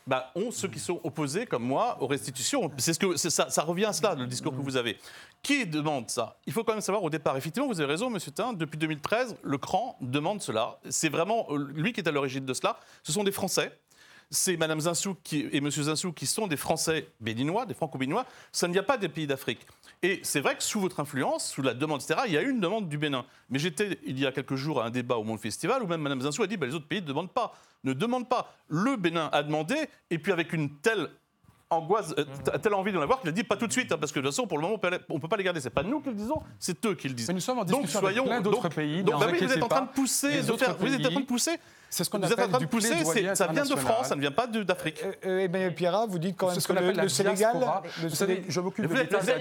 [0.06, 2.70] Bah, ont ceux qui sont opposés, comme moi, aux restitutions.
[2.78, 4.98] C'est ce que ça revient à cela, le discours que vous avez.
[5.42, 6.36] Qui demande ça?
[6.46, 7.36] Il faut quand même savoir au départ.
[7.36, 8.52] Effectivement, vous avez raison, Monsieur Tain.
[8.52, 10.78] Depuis 2013, le CRAN demande cela.
[10.88, 12.78] C'est vraiment euh, lui qui est à l'origine de cela.
[13.02, 13.78] Ce sont des Français.
[14.34, 18.24] C'est Madame Zinsou qui, et Monsieur Zinsou qui sont des Français béninois, des Franco-béninois.
[18.50, 19.60] Ça ne vient pas des pays d'Afrique.
[20.02, 22.48] Et c'est vrai que sous votre influence, sous la demande, etc., il y a eu
[22.50, 23.26] une demande du Bénin.
[23.50, 26.00] Mais j'étais il y a quelques jours à un débat au Monde Festival où même
[26.00, 27.54] Madame Zinsou a dit bah, les autres pays ne demandent pas.
[27.84, 28.56] Ne demandent pas.
[28.68, 29.76] Le Bénin a demandé,
[30.10, 31.10] et puis avec une telle
[31.68, 32.24] angoisse, euh,
[32.62, 34.24] telle envie d'en avoir qu'il a dit pas tout de suite, hein, parce que de
[34.24, 35.60] toute façon, pour le moment, on ne peut pas les garder.
[35.60, 37.28] C'est pas nous qui le disons, c'est eux qui le disent.
[37.28, 39.52] Mais nous sommes en donc discussion avec plein d'autres pays, Donc, bah vous oui, vous
[39.52, 39.92] êtes en train de pas.
[39.92, 41.56] pousser, Les de autres faire, vous êtes en train pays, de pousser.
[41.94, 43.76] C'est ce qu'on Vous êtes en appelle train de du pousser, ça vient de.
[43.76, 44.98] France, ça ne vient pas d'Afrique.
[45.04, 47.54] euh, euh, Emmanuel Pierrat, vous dites quand même C'est ce que qu'on le, le Sénégal,
[48.02, 48.08] le
[48.48, 48.96] je m'occupe de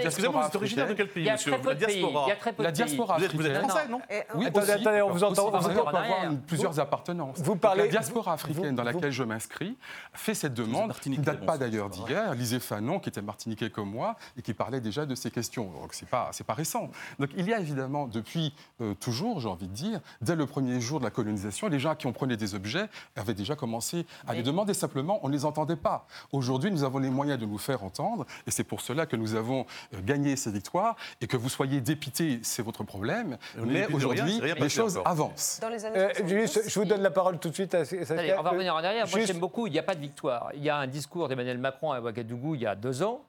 [0.06, 2.28] excusez-moi, vous êtes originaire de quel pays, monsieur La diaspora.
[2.60, 3.70] La diaspora Vous êtes, vous êtes africaine.
[3.70, 4.02] français, non
[4.36, 4.82] Oui, Attendez, aussi.
[4.82, 7.40] attendez, on vous entend- on peut avoir plusieurs appartenances.
[7.40, 9.78] Vous parlez- La diaspora africaine dans laquelle je m'inscris
[10.14, 12.36] fait cette demande qui Martinique, ne date pas d'ailleurs d'hier.
[12.36, 15.72] Lisée Fanon, qui était martiniquais comme moi et qui parlait déjà de ces questions.
[15.72, 16.90] Donc c'est pas, c'est pas récent.
[17.18, 20.82] Donc il y a évidemment depuis euh, toujours, j'ai envie de dire, dès le premier
[20.82, 24.34] jour de la colonisation, les gens qui ont prenait des objets avaient déjà commencé à
[24.34, 24.74] les demander.
[24.74, 26.08] Simplement, on ne les entendait pas.
[26.32, 29.36] Aujourd'hui, nous avons les moyens de nous faire entendre et c'est pour cela que nous
[29.36, 33.38] avons euh, gagné ces victoires et que vous soyez dépité, c'est votre problème.
[33.58, 35.08] Mais aujourd'hui, les choses encore.
[35.08, 35.60] avancent.
[35.62, 37.82] Dans les années Euh, 70, juste, je vous donne la parole tout de suite à.
[38.10, 39.06] Allez, on va revenir en arrière.
[39.08, 39.68] Moi, juste- j'aime beaucoup.
[39.68, 40.50] Il n'y a pas de victoire.
[40.56, 43.22] Il y a un discours d'Emmanuel Macron à Ouagadougou il y a deux ans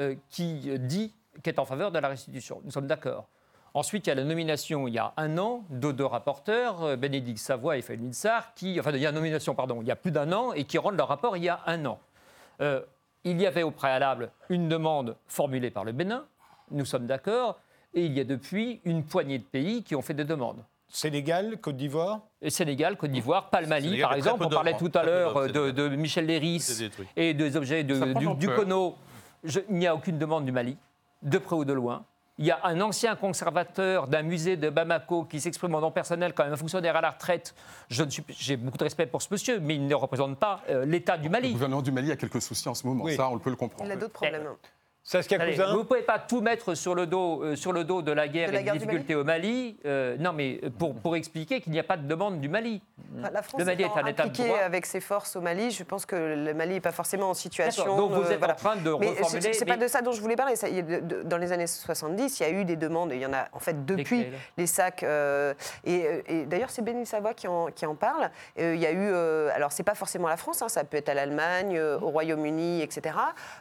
[0.00, 2.60] euh, qui dit qu'il est en faveur de la restitution.
[2.64, 3.28] Nous sommes d'accord.
[3.76, 6.96] Ensuite, il y a la nomination il y a un an de deux rapporteurs, euh,
[6.96, 9.90] Bénédicte Savoie et Félix Sarr, qui, enfin, il y a une nomination, pardon, il y
[9.90, 11.98] a plus d'un an et qui rendent leur rapport il y a un an.
[12.62, 12.80] Euh,
[13.24, 16.24] il y avait au préalable une demande formulée par le Bénin,
[16.70, 17.58] nous sommes d'accord,
[17.92, 20.64] et il y a depuis une poignée de pays qui ont fait des demandes.
[20.88, 22.20] Sénégal, Côte d'Ivoire?
[22.40, 24.44] Et Sénégal, Côte d'Ivoire, pas le Mali, Sénégal, par exemple.
[24.46, 26.64] On parlait tout à l'heure de, Michel Léris
[27.14, 28.48] et des objets de- du, du.
[29.44, 30.78] Je- il n'y a aucune demande du Mali,
[31.20, 32.04] de près ou de loin.
[32.38, 36.34] Il y a un ancien conservateur d'un musée de Bamako qui s'exprime en nom personnel,
[36.34, 37.54] quand même un fonctionnaire à la retraite.
[37.88, 40.60] Je ne suis- J'ai beaucoup de respect pour ce monsieur, mais il ne représente pas
[40.68, 41.52] euh, l'État du Le Mali.
[41.52, 43.04] gouvernement du Mali a quelques soucis en ce moment.
[43.04, 43.16] Oui.
[43.16, 43.86] Ça, on peut le comprendre.
[43.88, 44.48] Il a d'autres problèmes.
[45.08, 47.84] Saskia Allez, Cousin vous ne pouvez pas tout mettre sur le dos, euh, sur le
[47.84, 49.76] dos de la guerre De la et des guerre du difficultés au Mali.
[49.86, 52.82] Euh, non, mais pour, pour expliquer qu'il n'y a pas de demande du Mali.
[53.20, 54.58] Enfin, la France Le Mali est un État de droit.
[54.58, 57.96] avec ses forces au Mali, je pense que le Mali n'est pas forcément en situation.
[57.96, 60.02] Donc vous euh, êtes en train de Mais reformuler, c'est- C'est pas mais- de ça
[60.02, 60.56] dont je voulais parler.
[60.56, 60.66] Ça,
[61.24, 63.60] dans les années 70, il y a eu des demandes, il y en a en
[63.60, 65.04] fait depuis Lesquelles les sacs.
[65.04, 68.28] euh, et euh, et d'ailleurs, c'est Béni Savoie qui en, qui en parle.
[68.58, 70.96] Euh, il y a eu, euh, alors c'est pas forcément la France, hein, ça peut
[70.96, 73.14] être à l'Allemagne, euh, au Royaume-Uni, etc.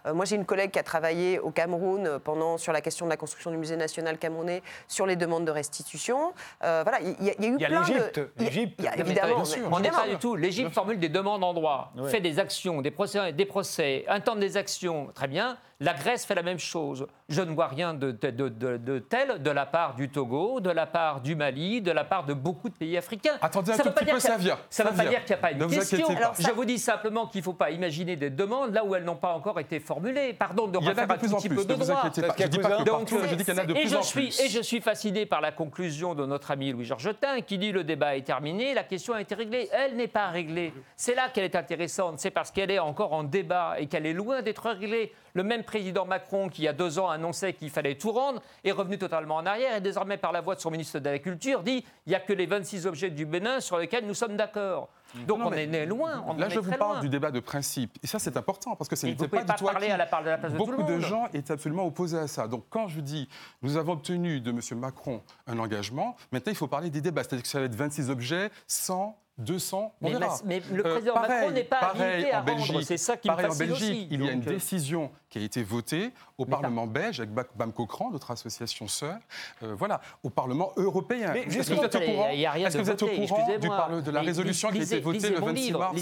[0.08, 3.06] Euh, moi, j'ai une collègue qui a travaillé au Cameroun euh, pendant sur la question
[3.06, 6.34] de la construction du musée national camerounais, sur les demandes de restitution.
[6.64, 8.32] Euh, voilà, il y, a- il y a eu y a plein l'Égypte, de.
[8.38, 8.82] il y a- l'Égypte.
[8.98, 10.36] évidemment, on n'est pas du tout.
[10.36, 12.10] L'Égypte formule des demandes en droit, Ouais.
[12.10, 15.58] fait des actions, des procès, des procès, intente des actions, très bien.
[15.82, 17.06] La Grèce fait la même chose.
[17.28, 20.62] Je ne vois rien de, de- de- de- de tel de la part du Togo,
[20.62, 23.34] de la part du Mali, de la part de beaucoup de pays africains.
[23.42, 24.58] Attendez un Ça tout veut pas petit dire peu, qu'il y a- Savia.
[24.70, 25.98] Ça ne veut pas dire qu'il n'y a pas Ne une vous question.
[25.98, 26.20] inquiétez pas.
[26.26, 28.96] Alors, ça- Je vous dis simplement qu'il ne faut pas imaginer des demandes là où
[28.96, 30.32] elles n'ont pas encore été formulées.
[30.34, 31.62] Pardon de Il y en a refaire de un plus tout en petit plus, peu
[31.64, 32.00] ne de vous droit.
[32.00, 32.28] inquiétez pas.
[32.30, 32.84] Saskia Je dis pas que Cousin.
[32.86, 34.40] Donc, partout, je dis qu'il y en a de et plus je en suis, plus.
[34.40, 37.10] Et je suis fasciné par la conclusion de notre ami Louis-Georges
[37.46, 39.68] qui dit le débat est terminé, la question a été réglée.
[39.74, 40.74] Elle n'est pas réglée.
[40.96, 42.20] C'est là qu'elle est intéressante.
[42.20, 45.12] C'est parce qu'elle est encore en débat et qu'elle est loin d'être réglée.
[45.34, 48.42] Le même président Macron qui, il y a deux ans, annonçait qu'il fallait tout rendre,
[48.64, 51.20] est revenu totalement en arrière et désormais, par la voix de son ministre de la
[51.20, 54.38] Culture, dit il n'y a que les 26 objets du Bénin sur lesquels nous sommes
[54.38, 54.90] d'accord.
[55.28, 56.24] Donc Non, on est né loin.
[56.28, 57.00] On Là, en je vous parle loin.
[57.02, 57.98] du débat de principe.
[58.04, 59.96] Et ça, c'est important, parce que ce Et n'était vous pouvez pas pas parler à
[59.98, 61.02] la, part de la place de tout Beaucoup le de monde.
[61.02, 62.48] gens étaient absolument opposés à ça.
[62.48, 63.30] Donc, quand je dis
[63.62, 64.60] nous avons obtenu de M.
[64.78, 67.24] Macron un engagement, maintenant, il faut parler des débats.
[67.24, 70.28] C'est-à-dire que ça va être 26 objets, 100, 200, on Mais, verra.
[70.28, 72.56] ma- mais le Euh, président pareil, Macron n'est pas pareil habilité à en rendre.
[72.58, 72.82] Belgique.
[72.88, 74.08] C'est ça qui me Pareil en fascine Belgique, aussi.
[74.12, 77.34] il y a une Donc, euh, décision qui a été votée au Parlement belge avec
[77.34, 79.18] Ba- Bam Cochrane, notre association sœur,
[79.64, 81.32] euh, voilà, au Parlement européen.
[81.34, 83.68] Mais Est-ce que vous êtes au courant que de vous êtes au voté, courant du
[83.68, 85.96] parle- de la résolution qui a été votée le mon 26 livre, mars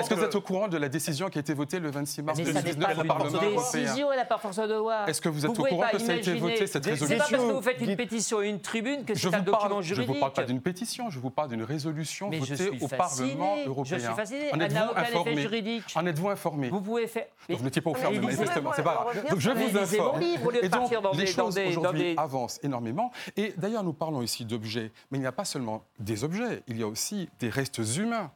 [0.00, 2.22] est-ce que vous êtes au courant de la décision qui a été votée le 26
[2.22, 5.08] mars Mais ça n'est 2019 pas au Parlement européen de.
[5.08, 7.18] Est-ce que vous êtes au courant que ça a été voté, cette C'est pas résolution
[7.18, 9.82] parce que vous faites une pétition et une tribune que je c'est un document parle,
[9.82, 10.14] je juridique.
[10.14, 12.88] vous parle pas d'une pétition, je vous parle d'une résolution je votée au.
[12.88, 13.98] Parlement Je européen.
[13.98, 14.52] suis fasciné.
[14.52, 15.84] En Elle n'a êtes-vous aucun effet informé juridique.
[15.94, 17.26] En êtes-vous informé Vous pouvez faire.
[17.48, 18.14] Vous n'étiez pas au ferme,
[18.54, 19.30] c'est pas grave.
[19.30, 20.22] Donc je vous informe.
[20.62, 23.10] Et donc, les choses aujourd'hui avancent énormément.
[23.36, 26.78] Et d'ailleurs, nous parlons ici d'objets, mais il n'y a pas seulement des objets, il
[26.78, 28.30] y a aussi des restes humains.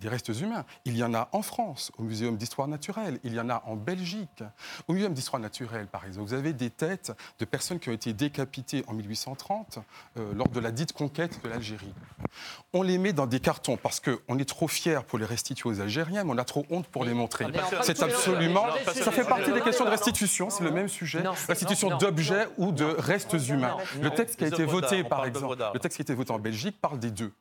[0.00, 0.64] Des restes humains.
[0.84, 3.18] Il y en a en France, au Muséum d'histoire naturelle.
[3.24, 4.42] Il y en a en Belgique.
[4.88, 8.12] Au Muséum d'histoire naturelle, par exemple, vous avez des têtes de personnes qui ont été
[8.12, 9.78] décapitées en 1830
[10.16, 11.92] euh, lors de la dite conquête de l'Algérie.
[12.72, 15.80] On les met dans des cartons parce qu'on est trop fiers pour les restituer aux
[15.80, 17.46] Algériens, mais on a trop honte pour les montrer.
[17.82, 18.66] C'est absolument.
[18.86, 21.22] Ça fait partie des questions de restitution, c'est le même sujet.
[21.48, 23.76] Restitution d'objets ou de restes humains.
[24.00, 26.38] Le texte qui a été voté, par exemple, le texte qui a été voté en
[26.38, 27.32] Belgique parle des deux.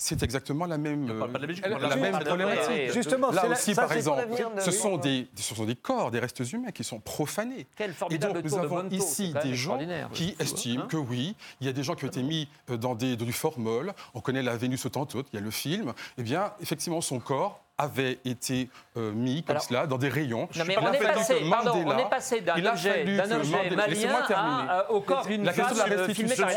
[0.00, 2.18] C'est exactement la même, On parle pas de la Belgique, on euh, parle la même
[2.20, 2.68] problématique.
[2.68, 6.12] Ouais, Justement, Là aussi, ça, par exemple, de- ce sont, des, ce sont des corps,
[6.12, 7.66] des restes humains qui sont profanés.
[7.74, 9.76] Quel Et donc, nous de avons ici des gens
[10.12, 12.76] qui Hein estiment que oui, il y a des gens qui ont été mis euh,
[12.76, 13.92] dans, des, dans du formol.
[14.14, 15.92] On connaît la Vénus Autantote, il y a le film.
[16.16, 20.48] Eh bien, effectivement, son corps avait été euh, mis comme Alors- cela dans des rayons.
[20.56, 23.02] Non, mais on est, passé, pardon, on est passé d'un il a objet,
[23.32, 26.46] objet malien à, euh, au corps d'une La question de la femme euh, filmée par
[26.48, 26.54] la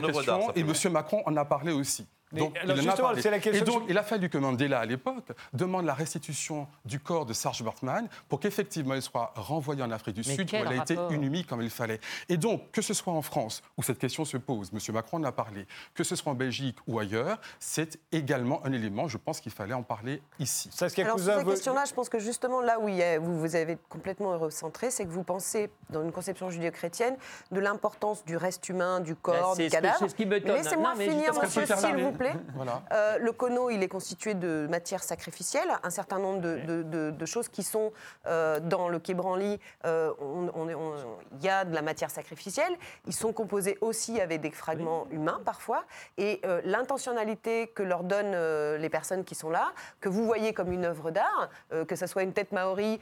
[0.00, 0.72] question, et M.
[0.90, 2.06] Macron en a parlé aussi.
[2.34, 3.22] Mais Donc, alors il en a justement, parlé.
[3.22, 5.84] c'est la question Et donc, que je- il a fallu que Mandela, à l'époque, demande
[5.86, 10.28] la restitution du corps de Serge Bartman pour qu'effectivement, il soit renvoyé en Afrique du
[10.28, 12.00] Mais Sud, où il a été rapport inhumé comme il fallait.
[12.28, 14.78] Et donc, que ce soit en France, où cette question se pose, M.
[14.94, 19.08] Macron en a parlé, que ce soit en Belgique ou ailleurs, c'est également un élément,
[19.08, 20.68] je pense qu'il fallait en parler ici.
[20.72, 22.88] Saskia Alors sur ces vous- questions-là, je pense que justement là où
[23.22, 27.16] vous, vous avez complètement recentré, c'est que vous pensez, dans une conception judéo-chrétienne,
[27.50, 29.96] de l'importance du reste humain, du corps, Bah, c'est du ce cadavre.
[29.98, 30.56] c'est ce qui m'étonne.
[30.56, 32.23] Laissez-moi finir, monsieur, s'il vous plaît.
[32.54, 32.82] Voilà.
[32.92, 37.10] Euh, le cono, il est constitué de matières sacrificielles, un certain nombre de, de- de-
[37.10, 37.92] de choses qui sont
[38.26, 39.58] euh, dans le quai Branly.
[39.84, 40.94] euh, on- on est- on-
[41.38, 42.74] Il y a de la matière sacrificielle.
[43.06, 45.84] Ils sont composés aussi avec des fragments humains parfois.
[46.18, 48.36] Et euh, l'intentionnalité que leur donnent
[48.76, 51.48] les personnes qui sont là, que vous voyez comme une œuvre d'art,
[51.88, 52.98] que ce soit une tête maori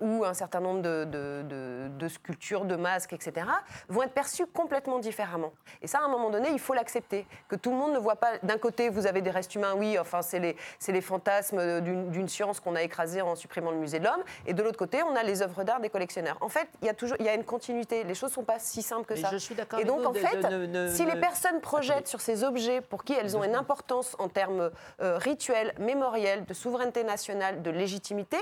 [0.00, 3.46] ou un certain nombre de sculptures, de masques, etc.,
[3.88, 5.52] vont être perçues complètement différemment.
[5.82, 7.26] Et ça, à un moment donné, il faut l'accepter.
[7.48, 8.38] Que tout le monde ne voit pas.
[8.42, 12.28] D'un côté, vous avez des restes humains, oui, enfin, c'est les, c'est les fantasmes d'une
[12.28, 14.22] science qu'on a écrasée en supprimant le musée de l'homme.
[14.46, 16.38] Et de l'autre côté, on a les œuvres d'art des collectionneurs.
[16.40, 18.04] En fait, il y a toujours il y a une continuité.
[18.04, 19.28] Les choses ne sont pas si simples que Mais ça.
[19.30, 22.08] je suis d'accord Et donc, vous en de- fait, de- de- si les personnes projettent
[22.08, 24.70] sur ces objets pour qui elles ont une importance en termes
[25.02, 28.38] euh, rituels, mémoriels, de souveraineté nationale, de légitimité,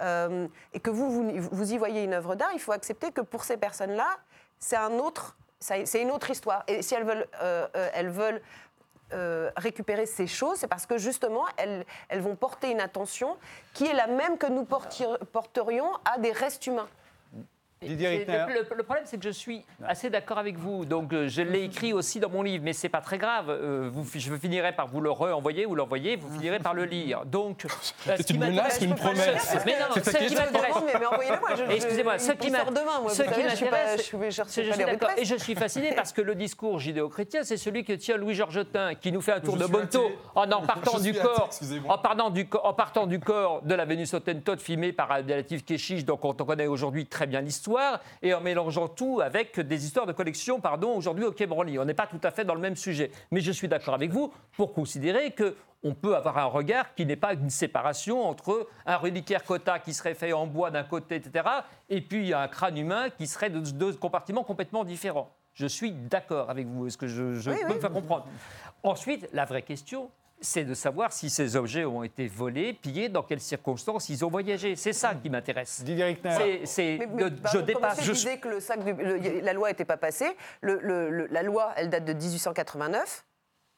[0.00, 3.20] euh, et que vous, vous, vous y voyez une œuvre d'art, il faut accepter que
[3.20, 4.08] pour ces personnes-là,
[4.58, 6.64] c'est un autre, c'est une autre histoire.
[6.66, 8.42] Et si elles veulent, euh, euh, elles veulent
[9.12, 11.84] euh, récupérer ces choses, c'est parce que justement, elles,
[12.20, 13.36] vont porter une attention
[13.74, 16.88] qui est la même que nous porterions à des restes humains.
[17.82, 20.84] Didier le, le- le problème, c'est que je suis assez d'accord avec vous.
[20.84, 23.46] Donc, euh, je l'ai écrit aussi dans mon livre, mais c'est pas très grave.
[23.50, 27.24] Euh, vous, je finirai par vous le re-envoyer ou l'envoyer, vous finirez par le lire.
[27.26, 30.76] Donc, euh, ce C'est qui une menace une promesse Mais non, C'est ce qui m'intéresse.
[31.70, 34.10] Excusez-moi, ce qui ce m'intéresse.
[35.18, 38.94] Et je suis fasciné parce que le discours judéo-chrétien, c'est celui que tient Louis Georgetin,
[38.94, 40.18] qui nous fait un tour Je de Bonto athée.
[40.34, 41.94] en, en partant du corps, excusez-moi.
[41.94, 46.04] en partant du, en partant du corps de la Vénus Hottentot filmée par Abdelatif Keshish,
[46.04, 47.71] donc on connaît aujourd'hui très bien l'histoire,
[48.22, 51.78] et en mélangeant tout avec des histoires de collection, pardon, aujourd'hui au Quai Branly.
[51.78, 53.10] On n'est pas tout à fait dans le même sujet.
[53.30, 57.04] Mais je suis d'accord avec vous pour considérer que on peut avoir un regard qui
[57.04, 61.16] n'est pas une séparation entre un reliquaire Cota qui serait fait en bois d'un côté,
[61.16, 61.44] etc.,
[61.88, 65.30] et puis un crâne humain qui serait de deux compartiments complètement différents.
[65.54, 66.86] Je suis d'accord avec vous.
[66.86, 67.74] Est-ce que je, je Oui, peux oui.
[67.74, 68.26] me faire comprendre?
[68.84, 70.08] Ensuite, la vraie question,
[70.42, 74.28] c'est de savoir si ces objets ont été volés, pillés, dans quelles circonstances ils ont
[74.28, 74.76] voyagé.
[74.76, 75.82] C'est ça qui m'intéresse.
[76.66, 76.98] C'est-
[77.52, 78.02] je dépasse.
[78.04, 80.30] je- disait que le sac de- le- la loi n'était pas passée.
[80.60, 83.24] Le- le- le- la loi, elle date de 1889.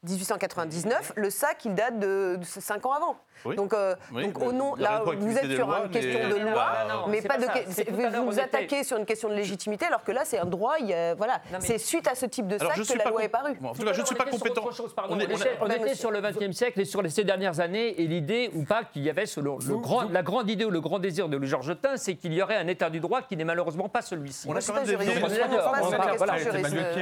[0.04, 3.16] 1899, le sac, il date de 5 ans avant.
[3.44, 3.56] Oui.
[3.56, 6.20] Donc, euh, Oui, donc mais au nom, là, vous êtes des sur lois, une question
[6.22, 7.90] mais- de loi, Bah, non, mais pas pas de.
[7.90, 10.74] vous vous était- attaquez sur une question de légitimité, alors que là, c'est un droit.
[10.80, 13.10] il y a- voilà, mais- c'est suite à ce type de sac que la pas
[13.10, 13.54] loi com- est parue.
[13.60, 14.70] Bon, en tout cas, je ne suis pas compétent.
[14.70, 14.94] chose.
[14.96, 15.26] On On, est-
[15.60, 18.50] on était, on sur le XXe siècle et sur les ces dernières années, et l'idée
[18.54, 21.28] ou pas qu'il y avait ce- le, grand, la grande idée ou le grand désir
[21.28, 24.02] de Louis-Georges Tain, c'est qu'il y aurait un état du droit qui n'est malheureusement pas
[24.02, 24.46] celui-ci.
[24.48, 25.06] On a quand même pas des pas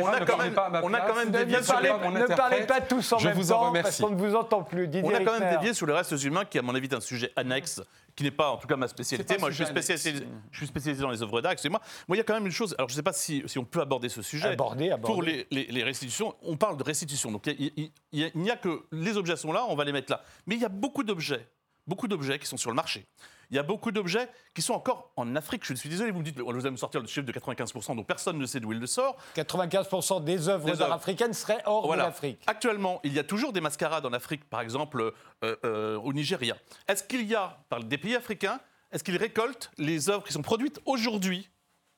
[0.03, 3.53] on a quand parlez même- pas même Ne parlez, mon tous en Je même vous
[3.53, 4.87] en temps, parce qu'on ne vous entend plus.
[4.89, 6.95] Didier On a quand même dévié sur les restes humains, qui, à mon avis, est
[6.95, 7.81] un sujet annexe,
[8.15, 9.39] qui n'est pas, en tout cas, ma spécialité.
[9.39, 11.81] Moi, je suis, spécialisé, je suis spécialisé dans les œuvres d'art, excusez-moi.
[12.09, 12.75] Moi, il y a quand même une chose.
[12.79, 14.49] Alors, je ne sais pas si, si on peut aborder ce sujet.
[14.49, 15.13] Aborder, aborder.
[15.15, 17.33] Pour les, les- les restitutions, on parle de restitution.
[17.33, 17.55] Donc, a- a-
[18.13, 20.23] il n'y a que les objets sont là, on va les mettre là.
[20.47, 21.49] Mais il y a beaucoup d'objets,
[21.87, 23.07] beaucoup d'objets qui sont sur le marché.
[23.53, 25.63] Il y a beaucoup d'objets qui sont encore en Afrique.
[25.67, 28.07] Je suis désolé, vous me dites, vous allez me sortir le chiffre de 95%, donc
[28.07, 29.15] personne ne sait d'où il le sort.
[29.37, 30.95] 95% des œuvres Des d'art œuvres.
[30.95, 32.05] africaines seraient hors Voilà.
[32.05, 32.41] de l'Afrique.
[32.47, 35.13] Actuellement, il y a toujours des mascarades en Afrique, par exemple
[35.45, 36.57] euh, euh, au Nigeria.
[36.89, 38.59] Est-ce qu'il y a, par des pays africains,
[38.91, 41.51] est-ce qu'ils récoltent les œuvres qui sont produites aujourd'hui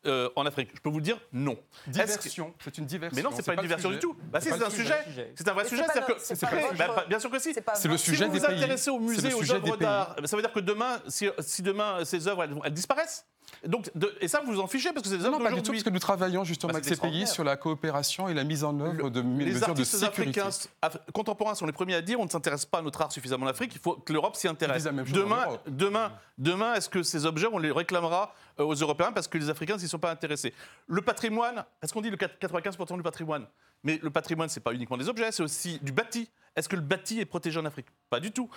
[0.06, 1.56] euh, en Afrique Je peux vous dire non.
[1.86, 3.16] Diversion, c'est une diversion.
[3.16, 4.16] Mais non, c'est pas une le diversion du tout.
[4.32, 4.94] Bah si, pas c'est le un sujet.
[5.34, 5.82] C'est un vrai sujet.
[5.84, 7.54] pas le- pas Bah, pas- bien sûr que si.
[7.54, 10.36] C'est pas le sujet si vous vous intéressez aux le musées, aux œuvres d'art, ça
[10.36, 11.28] veut dire que demain, si,
[11.62, 13.26] demain ces œuvres elles disparaissent?
[13.66, 15.62] Donc, de- et ça, vous vous en fichez parce que c'est des Non, pas du
[15.62, 18.44] tout, parce que nous travaillons justement Bah, avec ces pays sur la coopération et la
[18.44, 20.40] mise en œuvre de Les mesures de artistes sécurité.
[20.40, 23.10] africains af- contemporains sont les premiers à dire on ne s'intéresse pas à notre art
[23.12, 24.84] suffisamment en Afrique, il faut que l'Europe s'y intéresse.
[24.84, 29.38] Demain, demain, demain est-ce que ces objets, on les réclamera euh, aux Européens parce que
[29.38, 30.52] les Africains s'y sont pas intéressés?
[30.86, 33.46] Le patrimoine, est-ce qu'on dit le 95% du patrimoine
[33.82, 36.28] Mais le patrimoine, c'est pas uniquement des objets, c'est aussi du bâti.
[36.56, 37.86] Est-ce que le bâti est protégé en Afrique?
[38.10, 38.48] Pas du tout.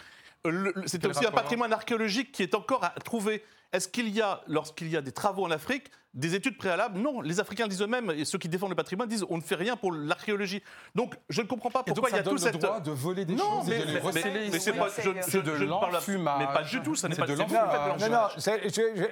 [0.45, 3.43] Euh, le- le- C'est aussi un patrimoine archéologique qui est encore à trouver.
[3.73, 6.97] Est-ce qu'il y a, lorsqu'il y a des travaux en Afrique, des études préalables?
[6.97, 9.55] Non, les Africains disent eux-mêmes, et ceux qui défendent le patrimoine disent on ne fait
[9.55, 10.63] rien pour l'archéologie.
[10.95, 12.57] Donc je ne comprends pas pourquoi il y a donne tout le cette.
[12.61, 14.73] droit de voler des Non, choses mais, et de les mais- receler mais- mais c'est
[14.73, 14.87] pas.
[14.97, 16.39] Je, je- C'est de je ne parle- l'enfumage.
[16.47, 17.35] Mais pas du tout, ça n'est C'est pas de.
[17.35, 18.27] Non, non,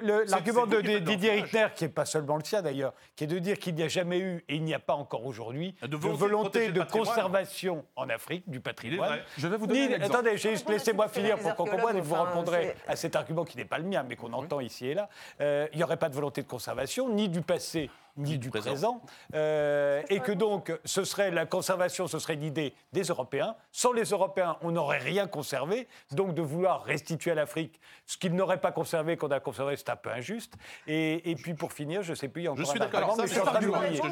[0.02, 1.30] le- l'argument de Didier.
[1.42, 3.88] Rittner, qui n'est pas seulement le sien d'ailleurs, qui est de dire qu'il n'y a
[3.88, 8.08] jamais eu, et il n'y a pas encore aujourd'hui, De volonté de le conservation en
[8.08, 9.18] Afrique du patrimoine.
[9.36, 10.26] Je vais vous donner Ni- un exemple.
[10.28, 10.36] attendez,
[10.72, 13.84] laissez-moi finir pour qu'on comprenne et vous répondrez à cet argument qui n'est pas le
[13.84, 15.08] mien, mais qu'on entend ici et là.
[15.40, 18.70] Euh, il n'y aurait pas de volonté de conservation, ni du passé, ni du présent.
[18.70, 19.02] présent.
[19.34, 23.56] Euh, et que donc, ce serait la conservation, ce serait une idée des Européens.
[23.72, 25.88] Sans les Européens, on n'aurait rien conservé.
[26.12, 29.90] Donc, de vouloir restituer à l'Afrique ce qu'ils n'auraient pas conservé, qu'on a conservé, c'est
[29.90, 30.54] un peu injuste.
[30.86, 32.84] Et, et puis, pour finir, je ne sais plus, il y a encore suis un
[32.86, 33.16] d'accord.
[33.18, 33.60] mais je suis en.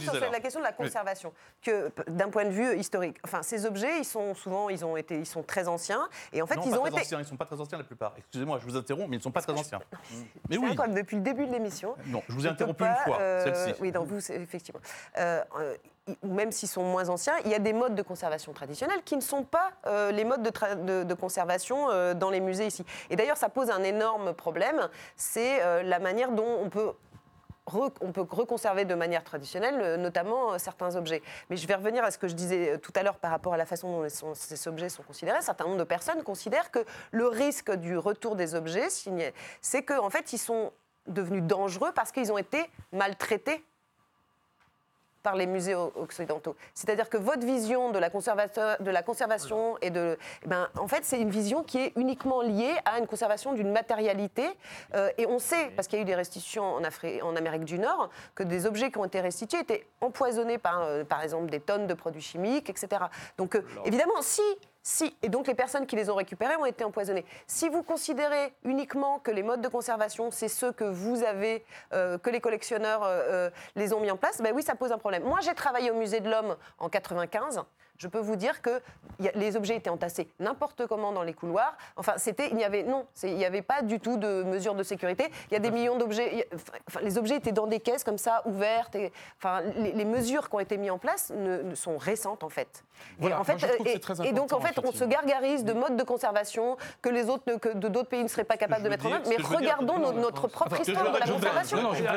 [0.00, 1.32] Je Sur la question de la conservation,
[1.62, 4.96] que p- d'un point de vue historique, enfin ces objets, ils sont souvent, ils ont
[4.96, 7.00] été, ils sont très anciens, et en fait Non, ils pas ont très été.
[7.00, 8.14] anciens, ils ne sont pas très anciens la plupart.
[8.18, 9.80] Excusez-moi, je vous interromps, mais ils ne sont pas très anciens.
[10.48, 10.70] Mais C'est oui.
[10.70, 11.94] incroyable, depuis le début de l'émission.
[12.06, 13.80] Non, je vous ai je interrompu une fois, euh, celle-ci.
[13.80, 14.80] Oui, dans vous, c'est- effectivement.
[15.18, 15.76] Euh, euh,
[16.22, 19.16] ou même s'ils sont moins anciens, il y a des modes de conservation traditionnels qui
[19.16, 22.66] ne sont pas euh, les modes de, tra- de- de conservation euh, dans les musées
[22.66, 22.84] ici.
[23.08, 26.92] Et d'ailleurs, ça pose un énorme problème, c'est euh, la manière dont on peut
[28.02, 31.22] on peut reconserver de manière traditionnelle, notamment certains objets.
[31.48, 33.56] Mais je vais revenir à ce que je disais tout à l'heure par rapport à
[33.56, 35.38] la façon dont ces objets sont considérés.
[35.38, 36.80] Un certain nombre de personnes considèrent que
[37.10, 38.88] le risque du retour des objets,
[39.62, 40.72] c'est qu'en en fait, ils sont
[41.06, 43.64] devenus dangereux parce qu'ils ont été maltraités
[45.24, 46.54] par les musées occidentaux.
[46.74, 50.86] C'est-à-dire que votre vision de la, conservateur- de la conservation et de, eh ben, en
[50.86, 54.46] fait, c'est une vision qui est uniquement liée à une conservation d'une matérialité.
[54.94, 57.64] Euh, et on sait, parce qu'il y a eu des restitutions en, Afri- en Amérique
[57.64, 61.50] du Nord, que des objets qui ont été restitués étaient empoisonnés par, euh, par exemple,
[61.50, 63.04] des tonnes de produits chimiques, etc.
[63.38, 64.42] Donc, euh, évidemment, si
[64.86, 67.24] si, et donc les personnes qui les ont récupérés ont été empoisonnées.
[67.46, 71.64] Si vous considérez uniquement que les modes de conservation, c'est ceux que vous avez,
[71.94, 74.92] euh, que les collectionneurs euh, euh, les ont mis en place, ben oui, ça pose
[74.92, 75.24] un problème.
[75.24, 77.62] Moi, j'ai travaillé au musée de l'Homme en 95.
[77.96, 78.80] Je peux vous dire que
[79.20, 81.76] y a- les objets étaient entassés n'importe comment dans les couloirs.
[81.96, 84.82] Enfin, c'était, il n'y avait non, il n'y avait pas du tout de mesures de
[84.82, 85.30] sécurité.
[85.50, 86.48] Il y a des millions d'objets.
[86.88, 88.96] Enfin, les objets étaient dans des caisses comme ça, ouvertes.
[88.96, 92.42] Et, enfin, les, les mesures qui ont été mises en place ne, ne sont récentes
[92.42, 92.82] en fait.
[93.18, 95.04] Voilà, et, en moi, fait, que et- c'est très et donc en fait, on se
[95.04, 98.44] gargarise de modes de conservation que les autres, ne- que de d'autres pays ne seraient
[98.44, 99.22] pas capables de mettre en œuvre.
[99.28, 101.76] Mais dire, regardons notre propre histoire de la conservation.
[101.76, 102.10] non, non, je vais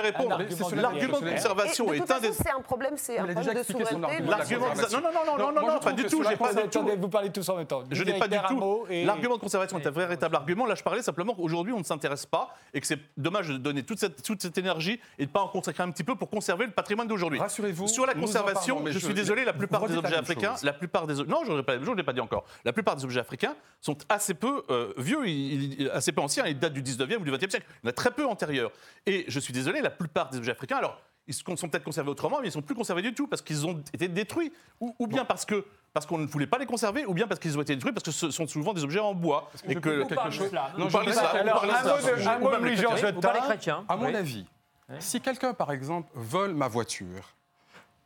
[0.00, 0.38] répondre.
[0.76, 2.32] L'argument de conservation est un des.
[2.32, 4.30] c'est un problème, c'est un Déjà expliqué son argument.
[4.30, 5.00] L'argument de conservation.
[5.00, 6.08] non non non non non Non, pas du tout.
[6.08, 6.78] sur la J'ai pas Attendez, du tout.
[6.78, 7.82] attendez, vous parlez tous en même temps.
[7.90, 8.86] Je n'ai pas du tout.
[8.90, 10.66] L'argument de conservation est un véritable argument.
[10.66, 13.82] Là, je parlais simplement qu'aujourd'hui, on ne s'intéresse pas et que c'est dommage de donner
[13.82, 16.30] toute cette, toute cette énergie et de ne pas en consacrer un petit peu pour
[16.30, 17.38] conserver le patrimoine d'aujourd'hui.
[17.38, 20.62] Rassurez-vous, Sur la conservation, parlons, je je- suis désolé, la plupart des objets africains, chose.
[20.64, 22.44] la plupart des non, je ne l'ai pas, je l'ai pas dit encore.
[22.64, 26.46] La plupart des objets africains sont assez peu euh, vieux, ils- ils- assez peu anciens.
[26.46, 27.66] Ils datent du 19e ou du 20e siècle.
[27.82, 28.70] Il y en a très peu antérieurs.
[29.06, 32.40] Et je suis désolé, la plupart des objets africains, alors ils sont peut-être conservés autrement,
[32.40, 35.24] mais ils sont plus conservés du tout parce qu'ils ont été détruits, ou, ou bien
[35.24, 37.74] parce que parce qu'on ne voulait pas les conserver, ou bien parce qu'ils ont été
[37.74, 39.50] détruits parce que ce sont souvent des objets en bois.
[39.68, 40.50] Et que quelque chose.
[40.78, 43.84] Non, je par dis l'islam, pas- ou Alors, par un mot de, Louis.
[43.88, 44.46] À mon avis,
[44.98, 47.34] si quelqu'un, par exemple, vole ma voiture,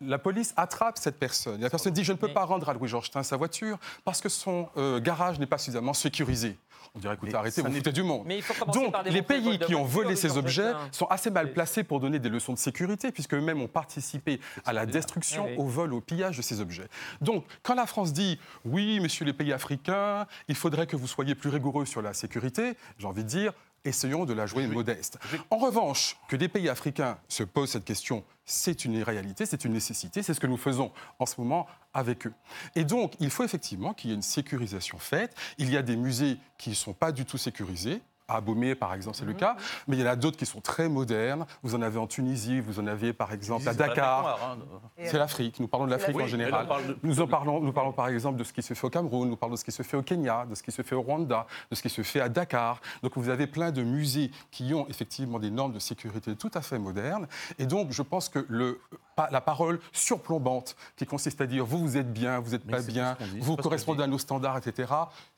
[0.01, 1.61] la police attrape cette personne.
[1.61, 4.29] La personne dit Je ne peux pas rendre à Louis-Georges Tain sa voiture parce que
[4.29, 6.59] son euh, garage n'est pas suffisamment sécurisé.
[6.97, 8.23] On dirait écoutez, arrêtez, vous foutez du monde.
[8.27, 11.53] Mais il faut Donc, par les pays qui ont volé ces objets sont assez mal
[11.53, 15.55] placés pour donner des leçons de sécurité, puisque eux-mêmes ont participé à la destruction, oui.
[15.59, 16.89] au vol, au pillage de ces objets.
[17.21, 21.35] Donc, quand la France dit oui, messieurs les pays africains, il faudrait que vous soyez
[21.35, 23.53] plus rigoureux sur la sécurité, j'ai envie de dire
[23.87, 25.19] essayons de la jouer modeste.
[25.51, 29.73] En revanche, que des pays africains se posent cette question, c'est une réalité, c'est une
[29.73, 32.33] nécessité, c'est ce que nous faisons en ce moment avec eux.
[32.75, 35.35] Et donc, il faut effectivement qu'il y ait une sécurisation faite.
[35.59, 38.03] Il y a des musées qui ne sont pas du tout sécurisés.
[38.29, 39.57] À Abomey, par exemple, c'est le cas.
[39.87, 41.47] Mais il y en a d'autres qui sont très modernes.
[41.63, 44.39] Vous en avez en Tunisie, vous en avez, par exemple, à Dakar.
[44.43, 44.59] hein.
[45.05, 45.61] C'est l'Afrique.
[45.61, 46.67] Nous parlons de l'Afrique Oui, en général.
[47.03, 49.37] Nous en parlons, nous parlons par exemple de ce qui se fait au Cameroun, nous
[49.37, 51.47] parlons de ce qui se fait au Kenya, de ce qui se fait au Rwanda,
[51.71, 52.81] de ce qui se fait à Dakar.
[53.03, 56.63] Donc vous avez plein de musées qui ont effectivement des normes de sécurité tout à
[56.63, 57.29] fait modernes.
[57.59, 58.81] Et donc je pense que le,
[59.31, 63.17] la parole surplombante qui consiste à dire vous, vous êtes bien, vous n'êtes pas bien,
[63.21, 64.93] dit, vous correspondez à nos standards, etc.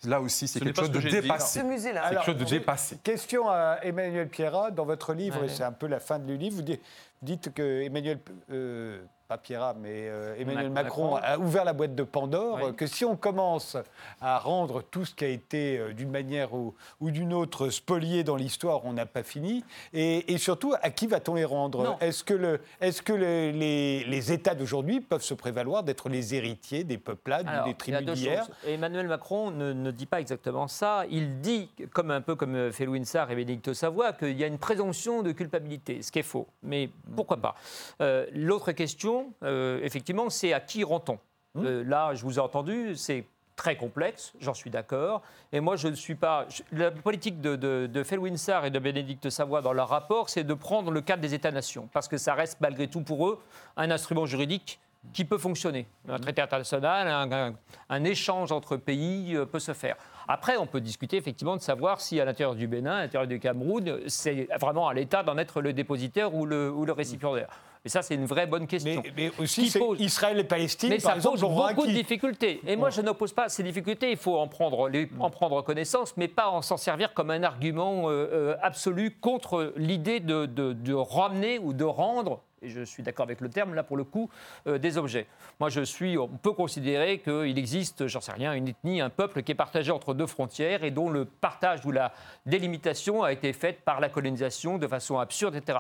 [0.05, 1.61] Là aussi, c'est quelque chose ce de dépassé.
[1.61, 1.69] C'est
[2.11, 2.99] quelque chose de dépassé.
[3.03, 4.71] Question à Emmanuel Pierrat.
[4.71, 5.47] Dans votre livre, Ouais.
[5.47, 8.19] et c'est un peu la fin du livre, vous dites, vous dites que Emmanuel,
[8.51, 11.11] euh, pas Pierrat, mais euh, Emmanuel Macron.
[11.13, 12.75] Macron, a ouvert la boîte de Pandore, Oui.
[12.75, 13.77] que si on commence
[14.23, 18.25] à rendre tout ce qui a été euh, d'une manière ou, ou d'une autre spolié
[18.25, 19.65] dans l'histoire, on n'a pas fini.
[19.93, 21.99] Et, et surtout, à qui va-t-on les rendre?
[22.01, 26.35] Est-ce que, le, est-ce que le- les, les États d'aujourd'hui peuvent se prévaloir d'être les
[26.35, 28.49] héritiers des peuplades ou des tribus d'hier?
[28.67, 31.05] Emmanuel Macron ne, ne dit pas exactement ça.
[31.11, 34.47] Il dit, comme un peu comme fait Louis Sarr et Bénédicte Savoie, qu'il y a
[34.47, 36.47] une présomption de culpabilité, ce qui est faux.
[36.63, 37.55] Mais pourquoi pas
[38.01, 41.19] Euh, L'autre question, euh, effectivement, c'est à qui rend-on?
[41.57, 43.25] Euh, Là, je vous ai entendu, c'est
[43.57, 45.21] très complexe, j'en suis d'accord.
[45.53, 46.47] Et moi, je ne suis pas.
[46.71, 50.45] la politique de, de, de Felwine Sarr et de Bénédicte Savoie dans leur rapport, c'est
[50.45, 53.41] de prendre le cadre des États-nations, parce que ça reste malgré tout pour eux
[53.77, 54.79] un instrument juridique
[55.13, 55.87] qui peut fonctionner.
[56.09, 57.55] Un traité international, un, un-
[57.89, 59.97] un échange entre pays peut se faire.
[60.29, 63.41] Après, on peut discuter effectivement de savoir si à l'intérieur du Bénin, à l'intérieur du
[63.41, 67.49] Cameroun, c'est vraiment à l'État d'en être le dépositaire ou le, ou le récipiendaire.
[67.85, 69.03] Et ça, c'est une vraie bonne question.
[69.05, 71.87] mais, mais aussi, Qui c'est pose- Israël et Palestine, Mais par ça exemple, pose beaucoup
[71.87, 72.61] de difficultés.
[72.67, 74.11] Et moi, je n'oppose pas ces difficultés.
[74.11, 77.43] Il faut en prendre, les- en prendre connaissance, mais pas en s'en servir comme un
[77.45, 82.43] argument euh, euh, absolu contre l'idée de, de- de ramener ou de rendre.
[82.63, 84.29] Et je suis d'accord avec le terme, là, pour le coup,
[84.67, 85.27] euh, des objets.
[85.61, 86.19] Moi, je suis.
[86.19, 89.93] On peut considérer qu'il existe, j'en sais rien, une ethnie, un peuple qui est partagé
[89.93, 92.13] entre deux frontières et dont le partage ou la
[92.47, 95.79] délimitation a été faite par la colonisation de façon absurde, etc.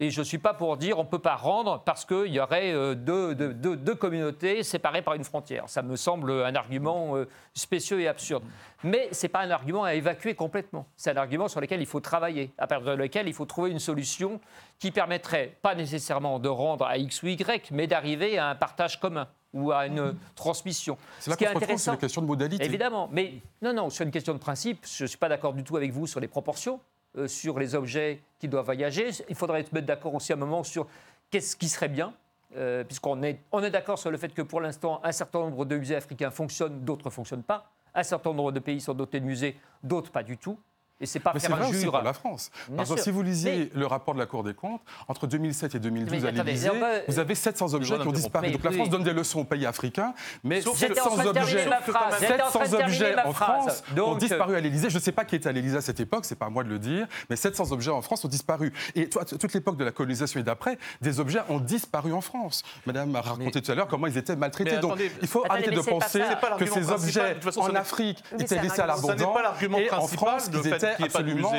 [0.00, 2.40] Et je ne suis pas pour dire on ne peut pas rendre parce qu'il y
[2.40, 5.64] aurait euh, deux, deux- deux- communautés séparées par une frontière.
[5.68, 8.44] Ça me semble un argument euh, spécieux et absurde.
[8.84, 10.86] Mais ce n'est pas un argument à évacuer complètement.
[10.96, 13.70] C'est un argument sur lequel il faut travailler, à partir de lequel il faut trouver
[13.70, 14.40] une solution
[14.78, 19.00] qui permettrait pas nécessairement de rendre à X ou Y, mais d'arriver à un partage
[19.00, 20.96] commun ou à une transmission.
[21.18, 22.64] C'est là qu'on se c'est une question de modalité.
[22.64, 25.64] Évidemment, mais non, non, sur une question de principe, je ne suis pas d'accord du
[25.64, 26.80] tout avec vous sur les proportions,
[27.16, 29.10] euh, sur les objets qui doivent voyager.
[29.28, 30.86] Il faudrait se mettre d'accord aussi à un moment sur
[31.30, 32.12] qu'est-ce qui serait bien.
[32.56, 35.64] euh, Puisqu'on est, on est d'accord sur le fait que pour l'instant, un certain nombre
[35.64, 37.70] de musées africains fonctionnent, d'autres ne fonctionnent pas.
[37.98, 40.56] Un certain nombre de pays sont dotés de musées, d'autres pas du tout.
[41.00, 41.92] Et c'est pas Mais c'est faire vrai aussi injure.
[41.92, 42.50] pour la France.
[42.66, 43.04] Bien Par exemple, sûr.
[43.04, 46.26] si vous lisiez le rapport de la Cour des comptes, entre 2007 et 2012 Mais
[46.28, 48.46] à l'Élysée, va- vous avez 700 objets qui ont disparu.
[48.48, 48.90] Mais Donc la France oui.
[48.90, 51.68] donne des leçons aux pays africains, mais Sauf- J'étais en 700 train de terminer objets,
[51.70, 52.14] ma phrase.
[52.20, 53.32] J'étais en train de 700 terminer objets ma en.
[53.32, 54.90] France ont Donc, disparu à l'Élysée.
[54.90, 56.64] Je ne sais pas qui était à l'Élysée à cette époque, c'est pas à moi
[56.64, 58.72] de le dire, mais 700 objets en France ont disparu.
[58.96, 62.64] Et toi, toute l'époque de la colonisation et d'après, des objets ont disparu en France.
[62.86, 64.72] Madame a raconté tout à l'heure comment ils étaient maltraités.
[64.72, 66.22] Mais Donc attendez, il faut attendez, arrêter de penser
[66.58, 69.08] que ces objets De toute façon, ce en Afrique étaient laissés à argument.
[69.08, 71.52] Ce n'est l'abandon pas l'argument et en France ils étaient pas absolument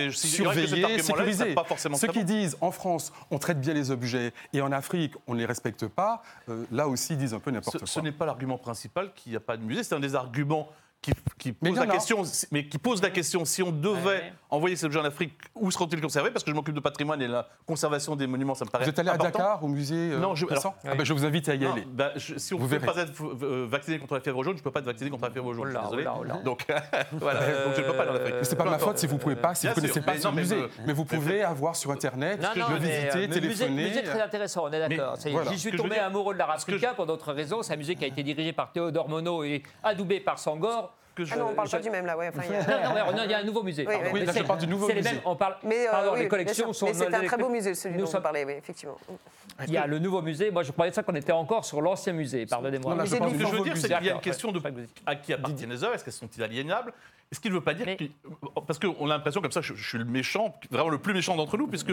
[1.56, 2.26] pas forcément Ceux qui bon.
[2.26, 5.88] disent en France on traite bien les objets et en Afrique on ne les respecte
[5.88, 8.02] pas, euh, là aussi ils disent un peu n'importe Ce, ce quoi.
[8.04, 10.70] n'est pas l'argument principal qu'il n'y a pas de musée, c'est un des arguments
[11.02, 14.34] qui, pose la question, mais qui pose la question si on devait Ouais.
[14.50, 16.30] envoyer ces objets en Afrique, où seront-ils conservés?
[16.32, 18.90] Parce que je m'occupe de patrimoine et la conservation des monuments, ça me paraît Vous
[18.90, 19.18] êtes allé à.
[19.18, 21.72] Dakar au musée euh, Non, je- alors- Ah ben, Je vous invite à y Non,
[21.74, 21.86] aller.
[21.90, 22.86] bah, je- si on ne peut verrez.
[22.86, 25.24] pas être euh, vacciné contre la fièvre jaune, je ne peux pas être vacciné contre
[25.26, 25.68] la fièvre jaune.
[25.70, 26.04] Oh là, je suis désolé.
[26.20, 26.44] oh là, oh là.
[26.44, 26.66] Donc,
[27.14, 28.36] voilà, donc je ne peux pas aller en Afrique.
[28.44, 30.20] C'est pas ma faute si vous pouvez pas, si Bien vous connaissez sûr, pas mais
[30.20, 30.64] ce non, mais musée.
[30.86, 33.88] Mais vous pouvez avoir sur internet, le euh, visiter, téléphoner.
[33.90, 35.16] Musée très intéressant, on est d'accord.
[35.18, 35.32] C'est-.
[35.50, 37.62] J'y suis tombé amoureux de l'art africain pour d'autres raisons.
[37.64, 40.89] C'est un musée qui a été dirigé par Théodore Monod et adoubé par Sangor.
[41.24, 41.34] Que je.
[41.34, 42.30] Ah non, on parle je- pas du même là, ouais.
[42.30, 43.86] enfin, il y a- Non, non, non, il y a un nouveau musée.
[43.88, 44.10] Oui, pardon.
[44.14, 44.26] oui.
[44.26, 45.14] Là, je parle du nouveau c'est les musée.
[45.14, 45.56] mêmes, on parle.
[45.64, 46.86] Mais, euh, pardon, oui, les collections sont.
[46.88, 48.98] Mais c'est un très beau musée, celui nous dont vous sommes- parlez, oui, effectivement.
[49.68, 50.52] Il y a le nouveau musée.
[50.52, 52.46] Moi, je parlais de ça qu'on était encore sur l'ancien musée.
[52.46, 52.96] Pardonnez-moi.
[53.06, 53.88] Ce que je veux nouveau dire, musée.
[53.88, 54.66] c'est qu'il y a une question de vous-
[55.06, 56.94] à qui appartiennent les œuvres, est-ce qu'elles sont inaliénables
[57.32, 58.06] Ce qui ne veut pas dire Mais- que-
[58.66, 61.36] parce qu'on a l'impression comme ça, je, je suis le méchant, vraiment le plus méchant
[61.36, 61.92] d'entre nous, puisque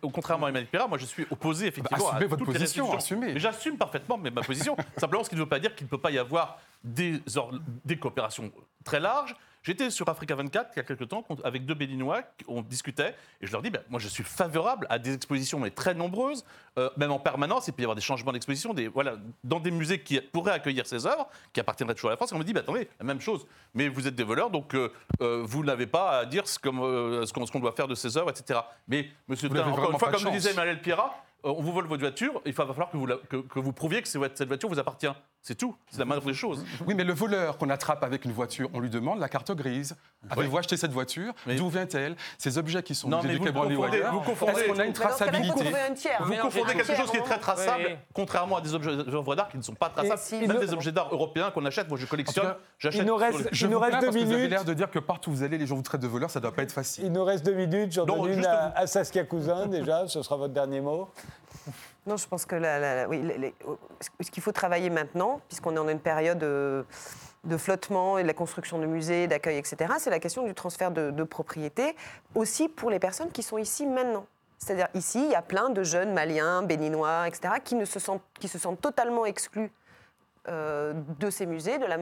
[0.00, 2.54] au contrairement à Emmanuel Pira, moi je suis opposé effectivement Bah, assumez à votre toutes
[2.54, 3.38] les position, assumez.
[3.38, 4.76] J'assume parfaitement mais ma position.
[4.96, 7.52] Simplement, ce qui ne veut pas dire qu'il ne peut pas y avoir des, or-
[7.84, 8.50] des coopérations
[8.82, 9.36] très larges.
[9.62, 13.46] J'étais sur Africa 24 il y a quelques temps avec deux Béninois, on discutait, et
[13.46, 16.44] je leur dis, ben, moi je suis favorable à des expositions, mais très nombreuses,
[16.78, 19.70] euh, même en permanence, il peut y avoir des changements d'exposition, des, voilà, dans des
[19.70, 22.44] musées qui pourraient accueillir ces œuvres, qui appartiendraient toujours à la France, et on me
[22.44, 24.90] dit, ben, attendez, la même chose, mais vous êtes des voleurs, donc euh,
[25.20, 28.60] euh, vous n'avez pas à dire ce qu'on doit faire de ces œuvres, etc.
[28.88, 32.00] Mais, monsieur Tain, encore une fois, comme le disait Emmanuel Pierrat, on vous vole votre
[32.00, 34.78] voiture, il va falloir que vous, la- que, que vous prouviez que cette voiture vous
[34.78, 35.08] appartient.
[35.42, 36.62] C'est tout, c'est la moindre des choses.
[36.86, 39.96] Oui, mais le voleur qu'on attrape avec une voiture, on lui demande la carte grise.
[40.28, 43.44] Avez-vous acheté cette voiture Mais- D'où vient-elle Ces objets qui sont Non, mais du vous
[43.44, 43.74] ou confondez-
[44.12, 46.22] vous confondez- Est-ce qu'on a une traçabilité trouver un tiers.
[46.22, 47.94] Vous confondez quelque chose qui est très traçable, Oui.
[48.12, 50.18] contrairement à des objets œuvres d'art qui ne sont pas traçables.
[50.20, 53.00] si, Même des objets d'art européens qu'on achète, moi je collectionne, cas, j'achète.
[53.00, 54.50] il nous reste- Je Il nous vous reste deux parce que vous avez minutes.
[54.50, 56.38] l'air de dire que partout où vous allez, les gens vous traitent de voleurs, ça
[56.38, 57.04] ne doit pas être facile.
[57.06, 57.92] Il nous reste deux minutes.
[57.92, 60.06] J'en Non, donne une vous- à Saskia Cousin, déjà.
[60.06, 61.08] Ce sera votre dernier mot.
[62.06, 66.82] Non, je pense que ce qu'il faut travailler maintenant, puisqu'on est en une période euh,
[67.44, 70.90] de flottement et de la construction de musées, d'accueil, etc., c'est la question du transfert
[70.90, 71.94] de, de propriété,
[72.34, 74.26] aussi pour les personnes qui sont ici maintenant.
[74.58, 78.22] C'est-à-dire ici, il y a plein de jeunes maliens, béninois, etc., qui, ne se, sentent,
[78.38, 79.70] qui se sentent totalement exclus
[80.48, 81.98] euh, de ces musées, de la,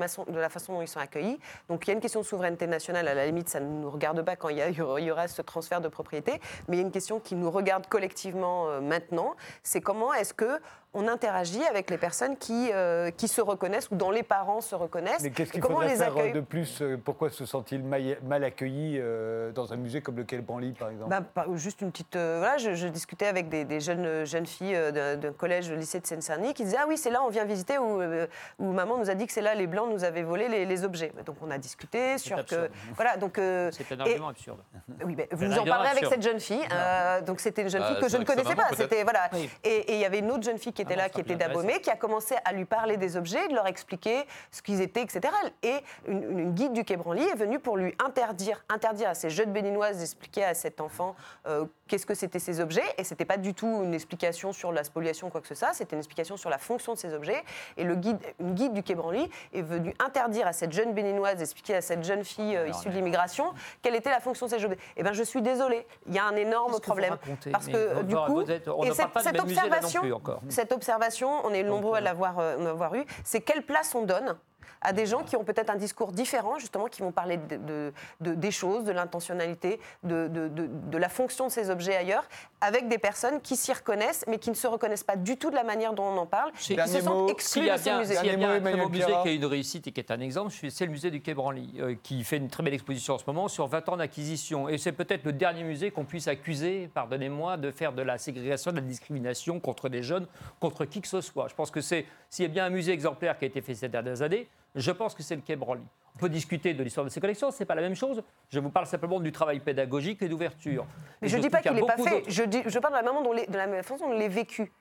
[0.49, 1.39] façon dont ils sont accueillis.
[1.69, 3.91] Donc il y a une question de souveraineté nationale, à la limite, ça ne nous
[3.91, 6.81] regarde pas quand il y, a- il y aura ce transfert de propriété, mais il
[6.81, 10.61] y a une question qui nous regarde collectivement euh, maintenant, c'est comment est-ce que
[10.95, 14.75] on interagit avec les personnes qui, euh, qui se reconnaissent ou dont les parents se
[14.75, 17.45] reconnaissent Mais qu'est-ce qu'il comment on faudrait les faire accueille de plus euh, Pourquoi se
[17.45, 21.11] sent-il mal accueilli euh, dans un musée comme le Quai Branly, par exemple?
[21.11, 22.17] Bah, par- juste une petite.
[22.17, 26.01] euh, voilà, je, je discutais avec des, des jeunes, jeunes filles euh, d'un collège, lycée
[26.01, 28.27] de Seine-Saint-Denis qui disaient Ah oui, c'est là, on vient visiter, où, euh,
[28.59, 30.85] où maman nous a dit que c'est là, les Blancs nous avaient volé les, les
[30.85, 31.13] objets.
[31.27, 32.41] Donc on a discuté sur que.
[32.41, 32.71] absurde.
[32.97, 33.39] Voilà, donc.
[33.39, 34.61] euh, C'est un et- absurde.
[35.05, 36.67] oui, mais vous en parlez avec cette jeune fille.
[36.73, 38.69] euh, donc c'était une jeune Ah, fille que je ne que va, pas.
[38.77, 39.29] C'était voilà.
[39.35, 39.51] Oui.
[39.65, 41.35] Et et il y avait une autre jeune fille qui était Ah là, qui était
[41.35, 44.23] d'Abomey, qui a commencé à lui parler des objets, de leur expliquer
[44.53, 45.21] ce qu'ils étaient, etc.
[45.65, 45.75] Et
[46.07, 49.53] une, une guide du Quai Branly est venue pour lui interdire, interdire à ces jeunes
[49.53, 51.17] béninoises d'expliquer à cet enfant
[51.49, 52.85] euh, qu'est-ce que c'était ces objets.
[52.99, 55.73] Et c'était pas du tout une explication sur la spoliation ou quoi que ce soit.
[55.73, 57.43] C'était une explication sur la fonction de ces objets.
[57.77, 61.37] Et le guide, une guide du Quai Branly est venue interdire à cette jeune béninoise
[61.37, 64.65] d'expliquer à cette jeune fille euh, issue de l'immigration quelle était la fonction de ces
[64.65, 64.79] objets.
[64.97, 65.87] Eh ben, je suis désolée.
[66.07, 67.17] Il y a un énorme que problème
[67.51, 70.13] parce que du coup, vous êtes- on et ne cette, pas de non observation, plus
[70.13, 70.41] encore.
[70.49, 74.37] cette observation, on est nombreux à l'avoir euh, l'avoir eu, c'est quelle place on donne
[74.81, 77.93] à des gens qui ont peut-être un discours différent, justement, qui vont parler de, de-
[78.21, 82.25] de- des choses, de l'intentionnalité, de, de- de- de la fonction de ces objets ailleurs,
[82.61, 85.55] avec des personnes qui s'y reconnaissent, mais qui ne se reconnaissent pas du tout de
[85.57, 88.15] la manière dont on en parle, C'est- qui se sentent exclus de ces bien, musées.
[88.17, 90.11] s'il y a bien un très beau musée qui a une réussite et qui est
[90.11, 93.15] un exemple, c'est le musée du Quai Branly, euh, qui fait une très belle exposition
[93.15, 94.69] en ce moment sur 20 ans d'acquisition.
[94.69, 98.71] Et c'est peut-être le dernier musée qu'on puisse accuser, pardonnez-moi, de faire de la ségrégation,
[98.71, 100.27] de la discrimination contre des jeunes,
[100.61, 101.49] contre qui que ce soit.
[101.49, 103.75] Je pense que c'est, s'il y a bien un musée exemplaire qui a été fait
[103.75, 105.83] ces dernières années, je pense que c'est le Quai Branly.
[106.17, 108.23] On peut discuter de l'histoire de ces collections, c'est pas la même chose.
[108.51, 110.85] Je vous parle simplement du travail pédagogique et d'ouverture.
[111.23, 112.99] Mais Et je ne dis pas qu'il n'est pas fait, je, dis- je parle de
[112.99, 114.73] la, maman dont les- de la façon dont on l'est vécu.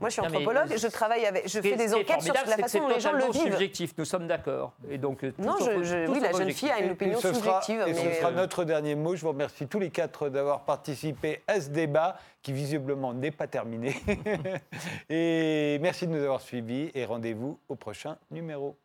[0.00, 2.80] Moi, je suis Non, anthropologue, je travaille avec, je fais des enquêtes sur la façon
[2.80, 3.42] dont les gens le vivent.
[3.52, 4.74] subjectif, nous sommes d'accord.
[4.90, 7.32] Et donc, euh, Non, je- je- oui, la jeune fille a une Et opinion sera-
[7.62, 7.84] subjective.
[7.86, 9.14] et ce sera euh, notre dernier mot.
[9.16, 13.46] Je vous remercie tous les quatre d'avoir participé à ce débat qui visiblement n'est pas
[13.46, 13.94] terminé?
[15.08, 18.76] et merci de nous avoir suivis et rendez-vous au prochain numéro.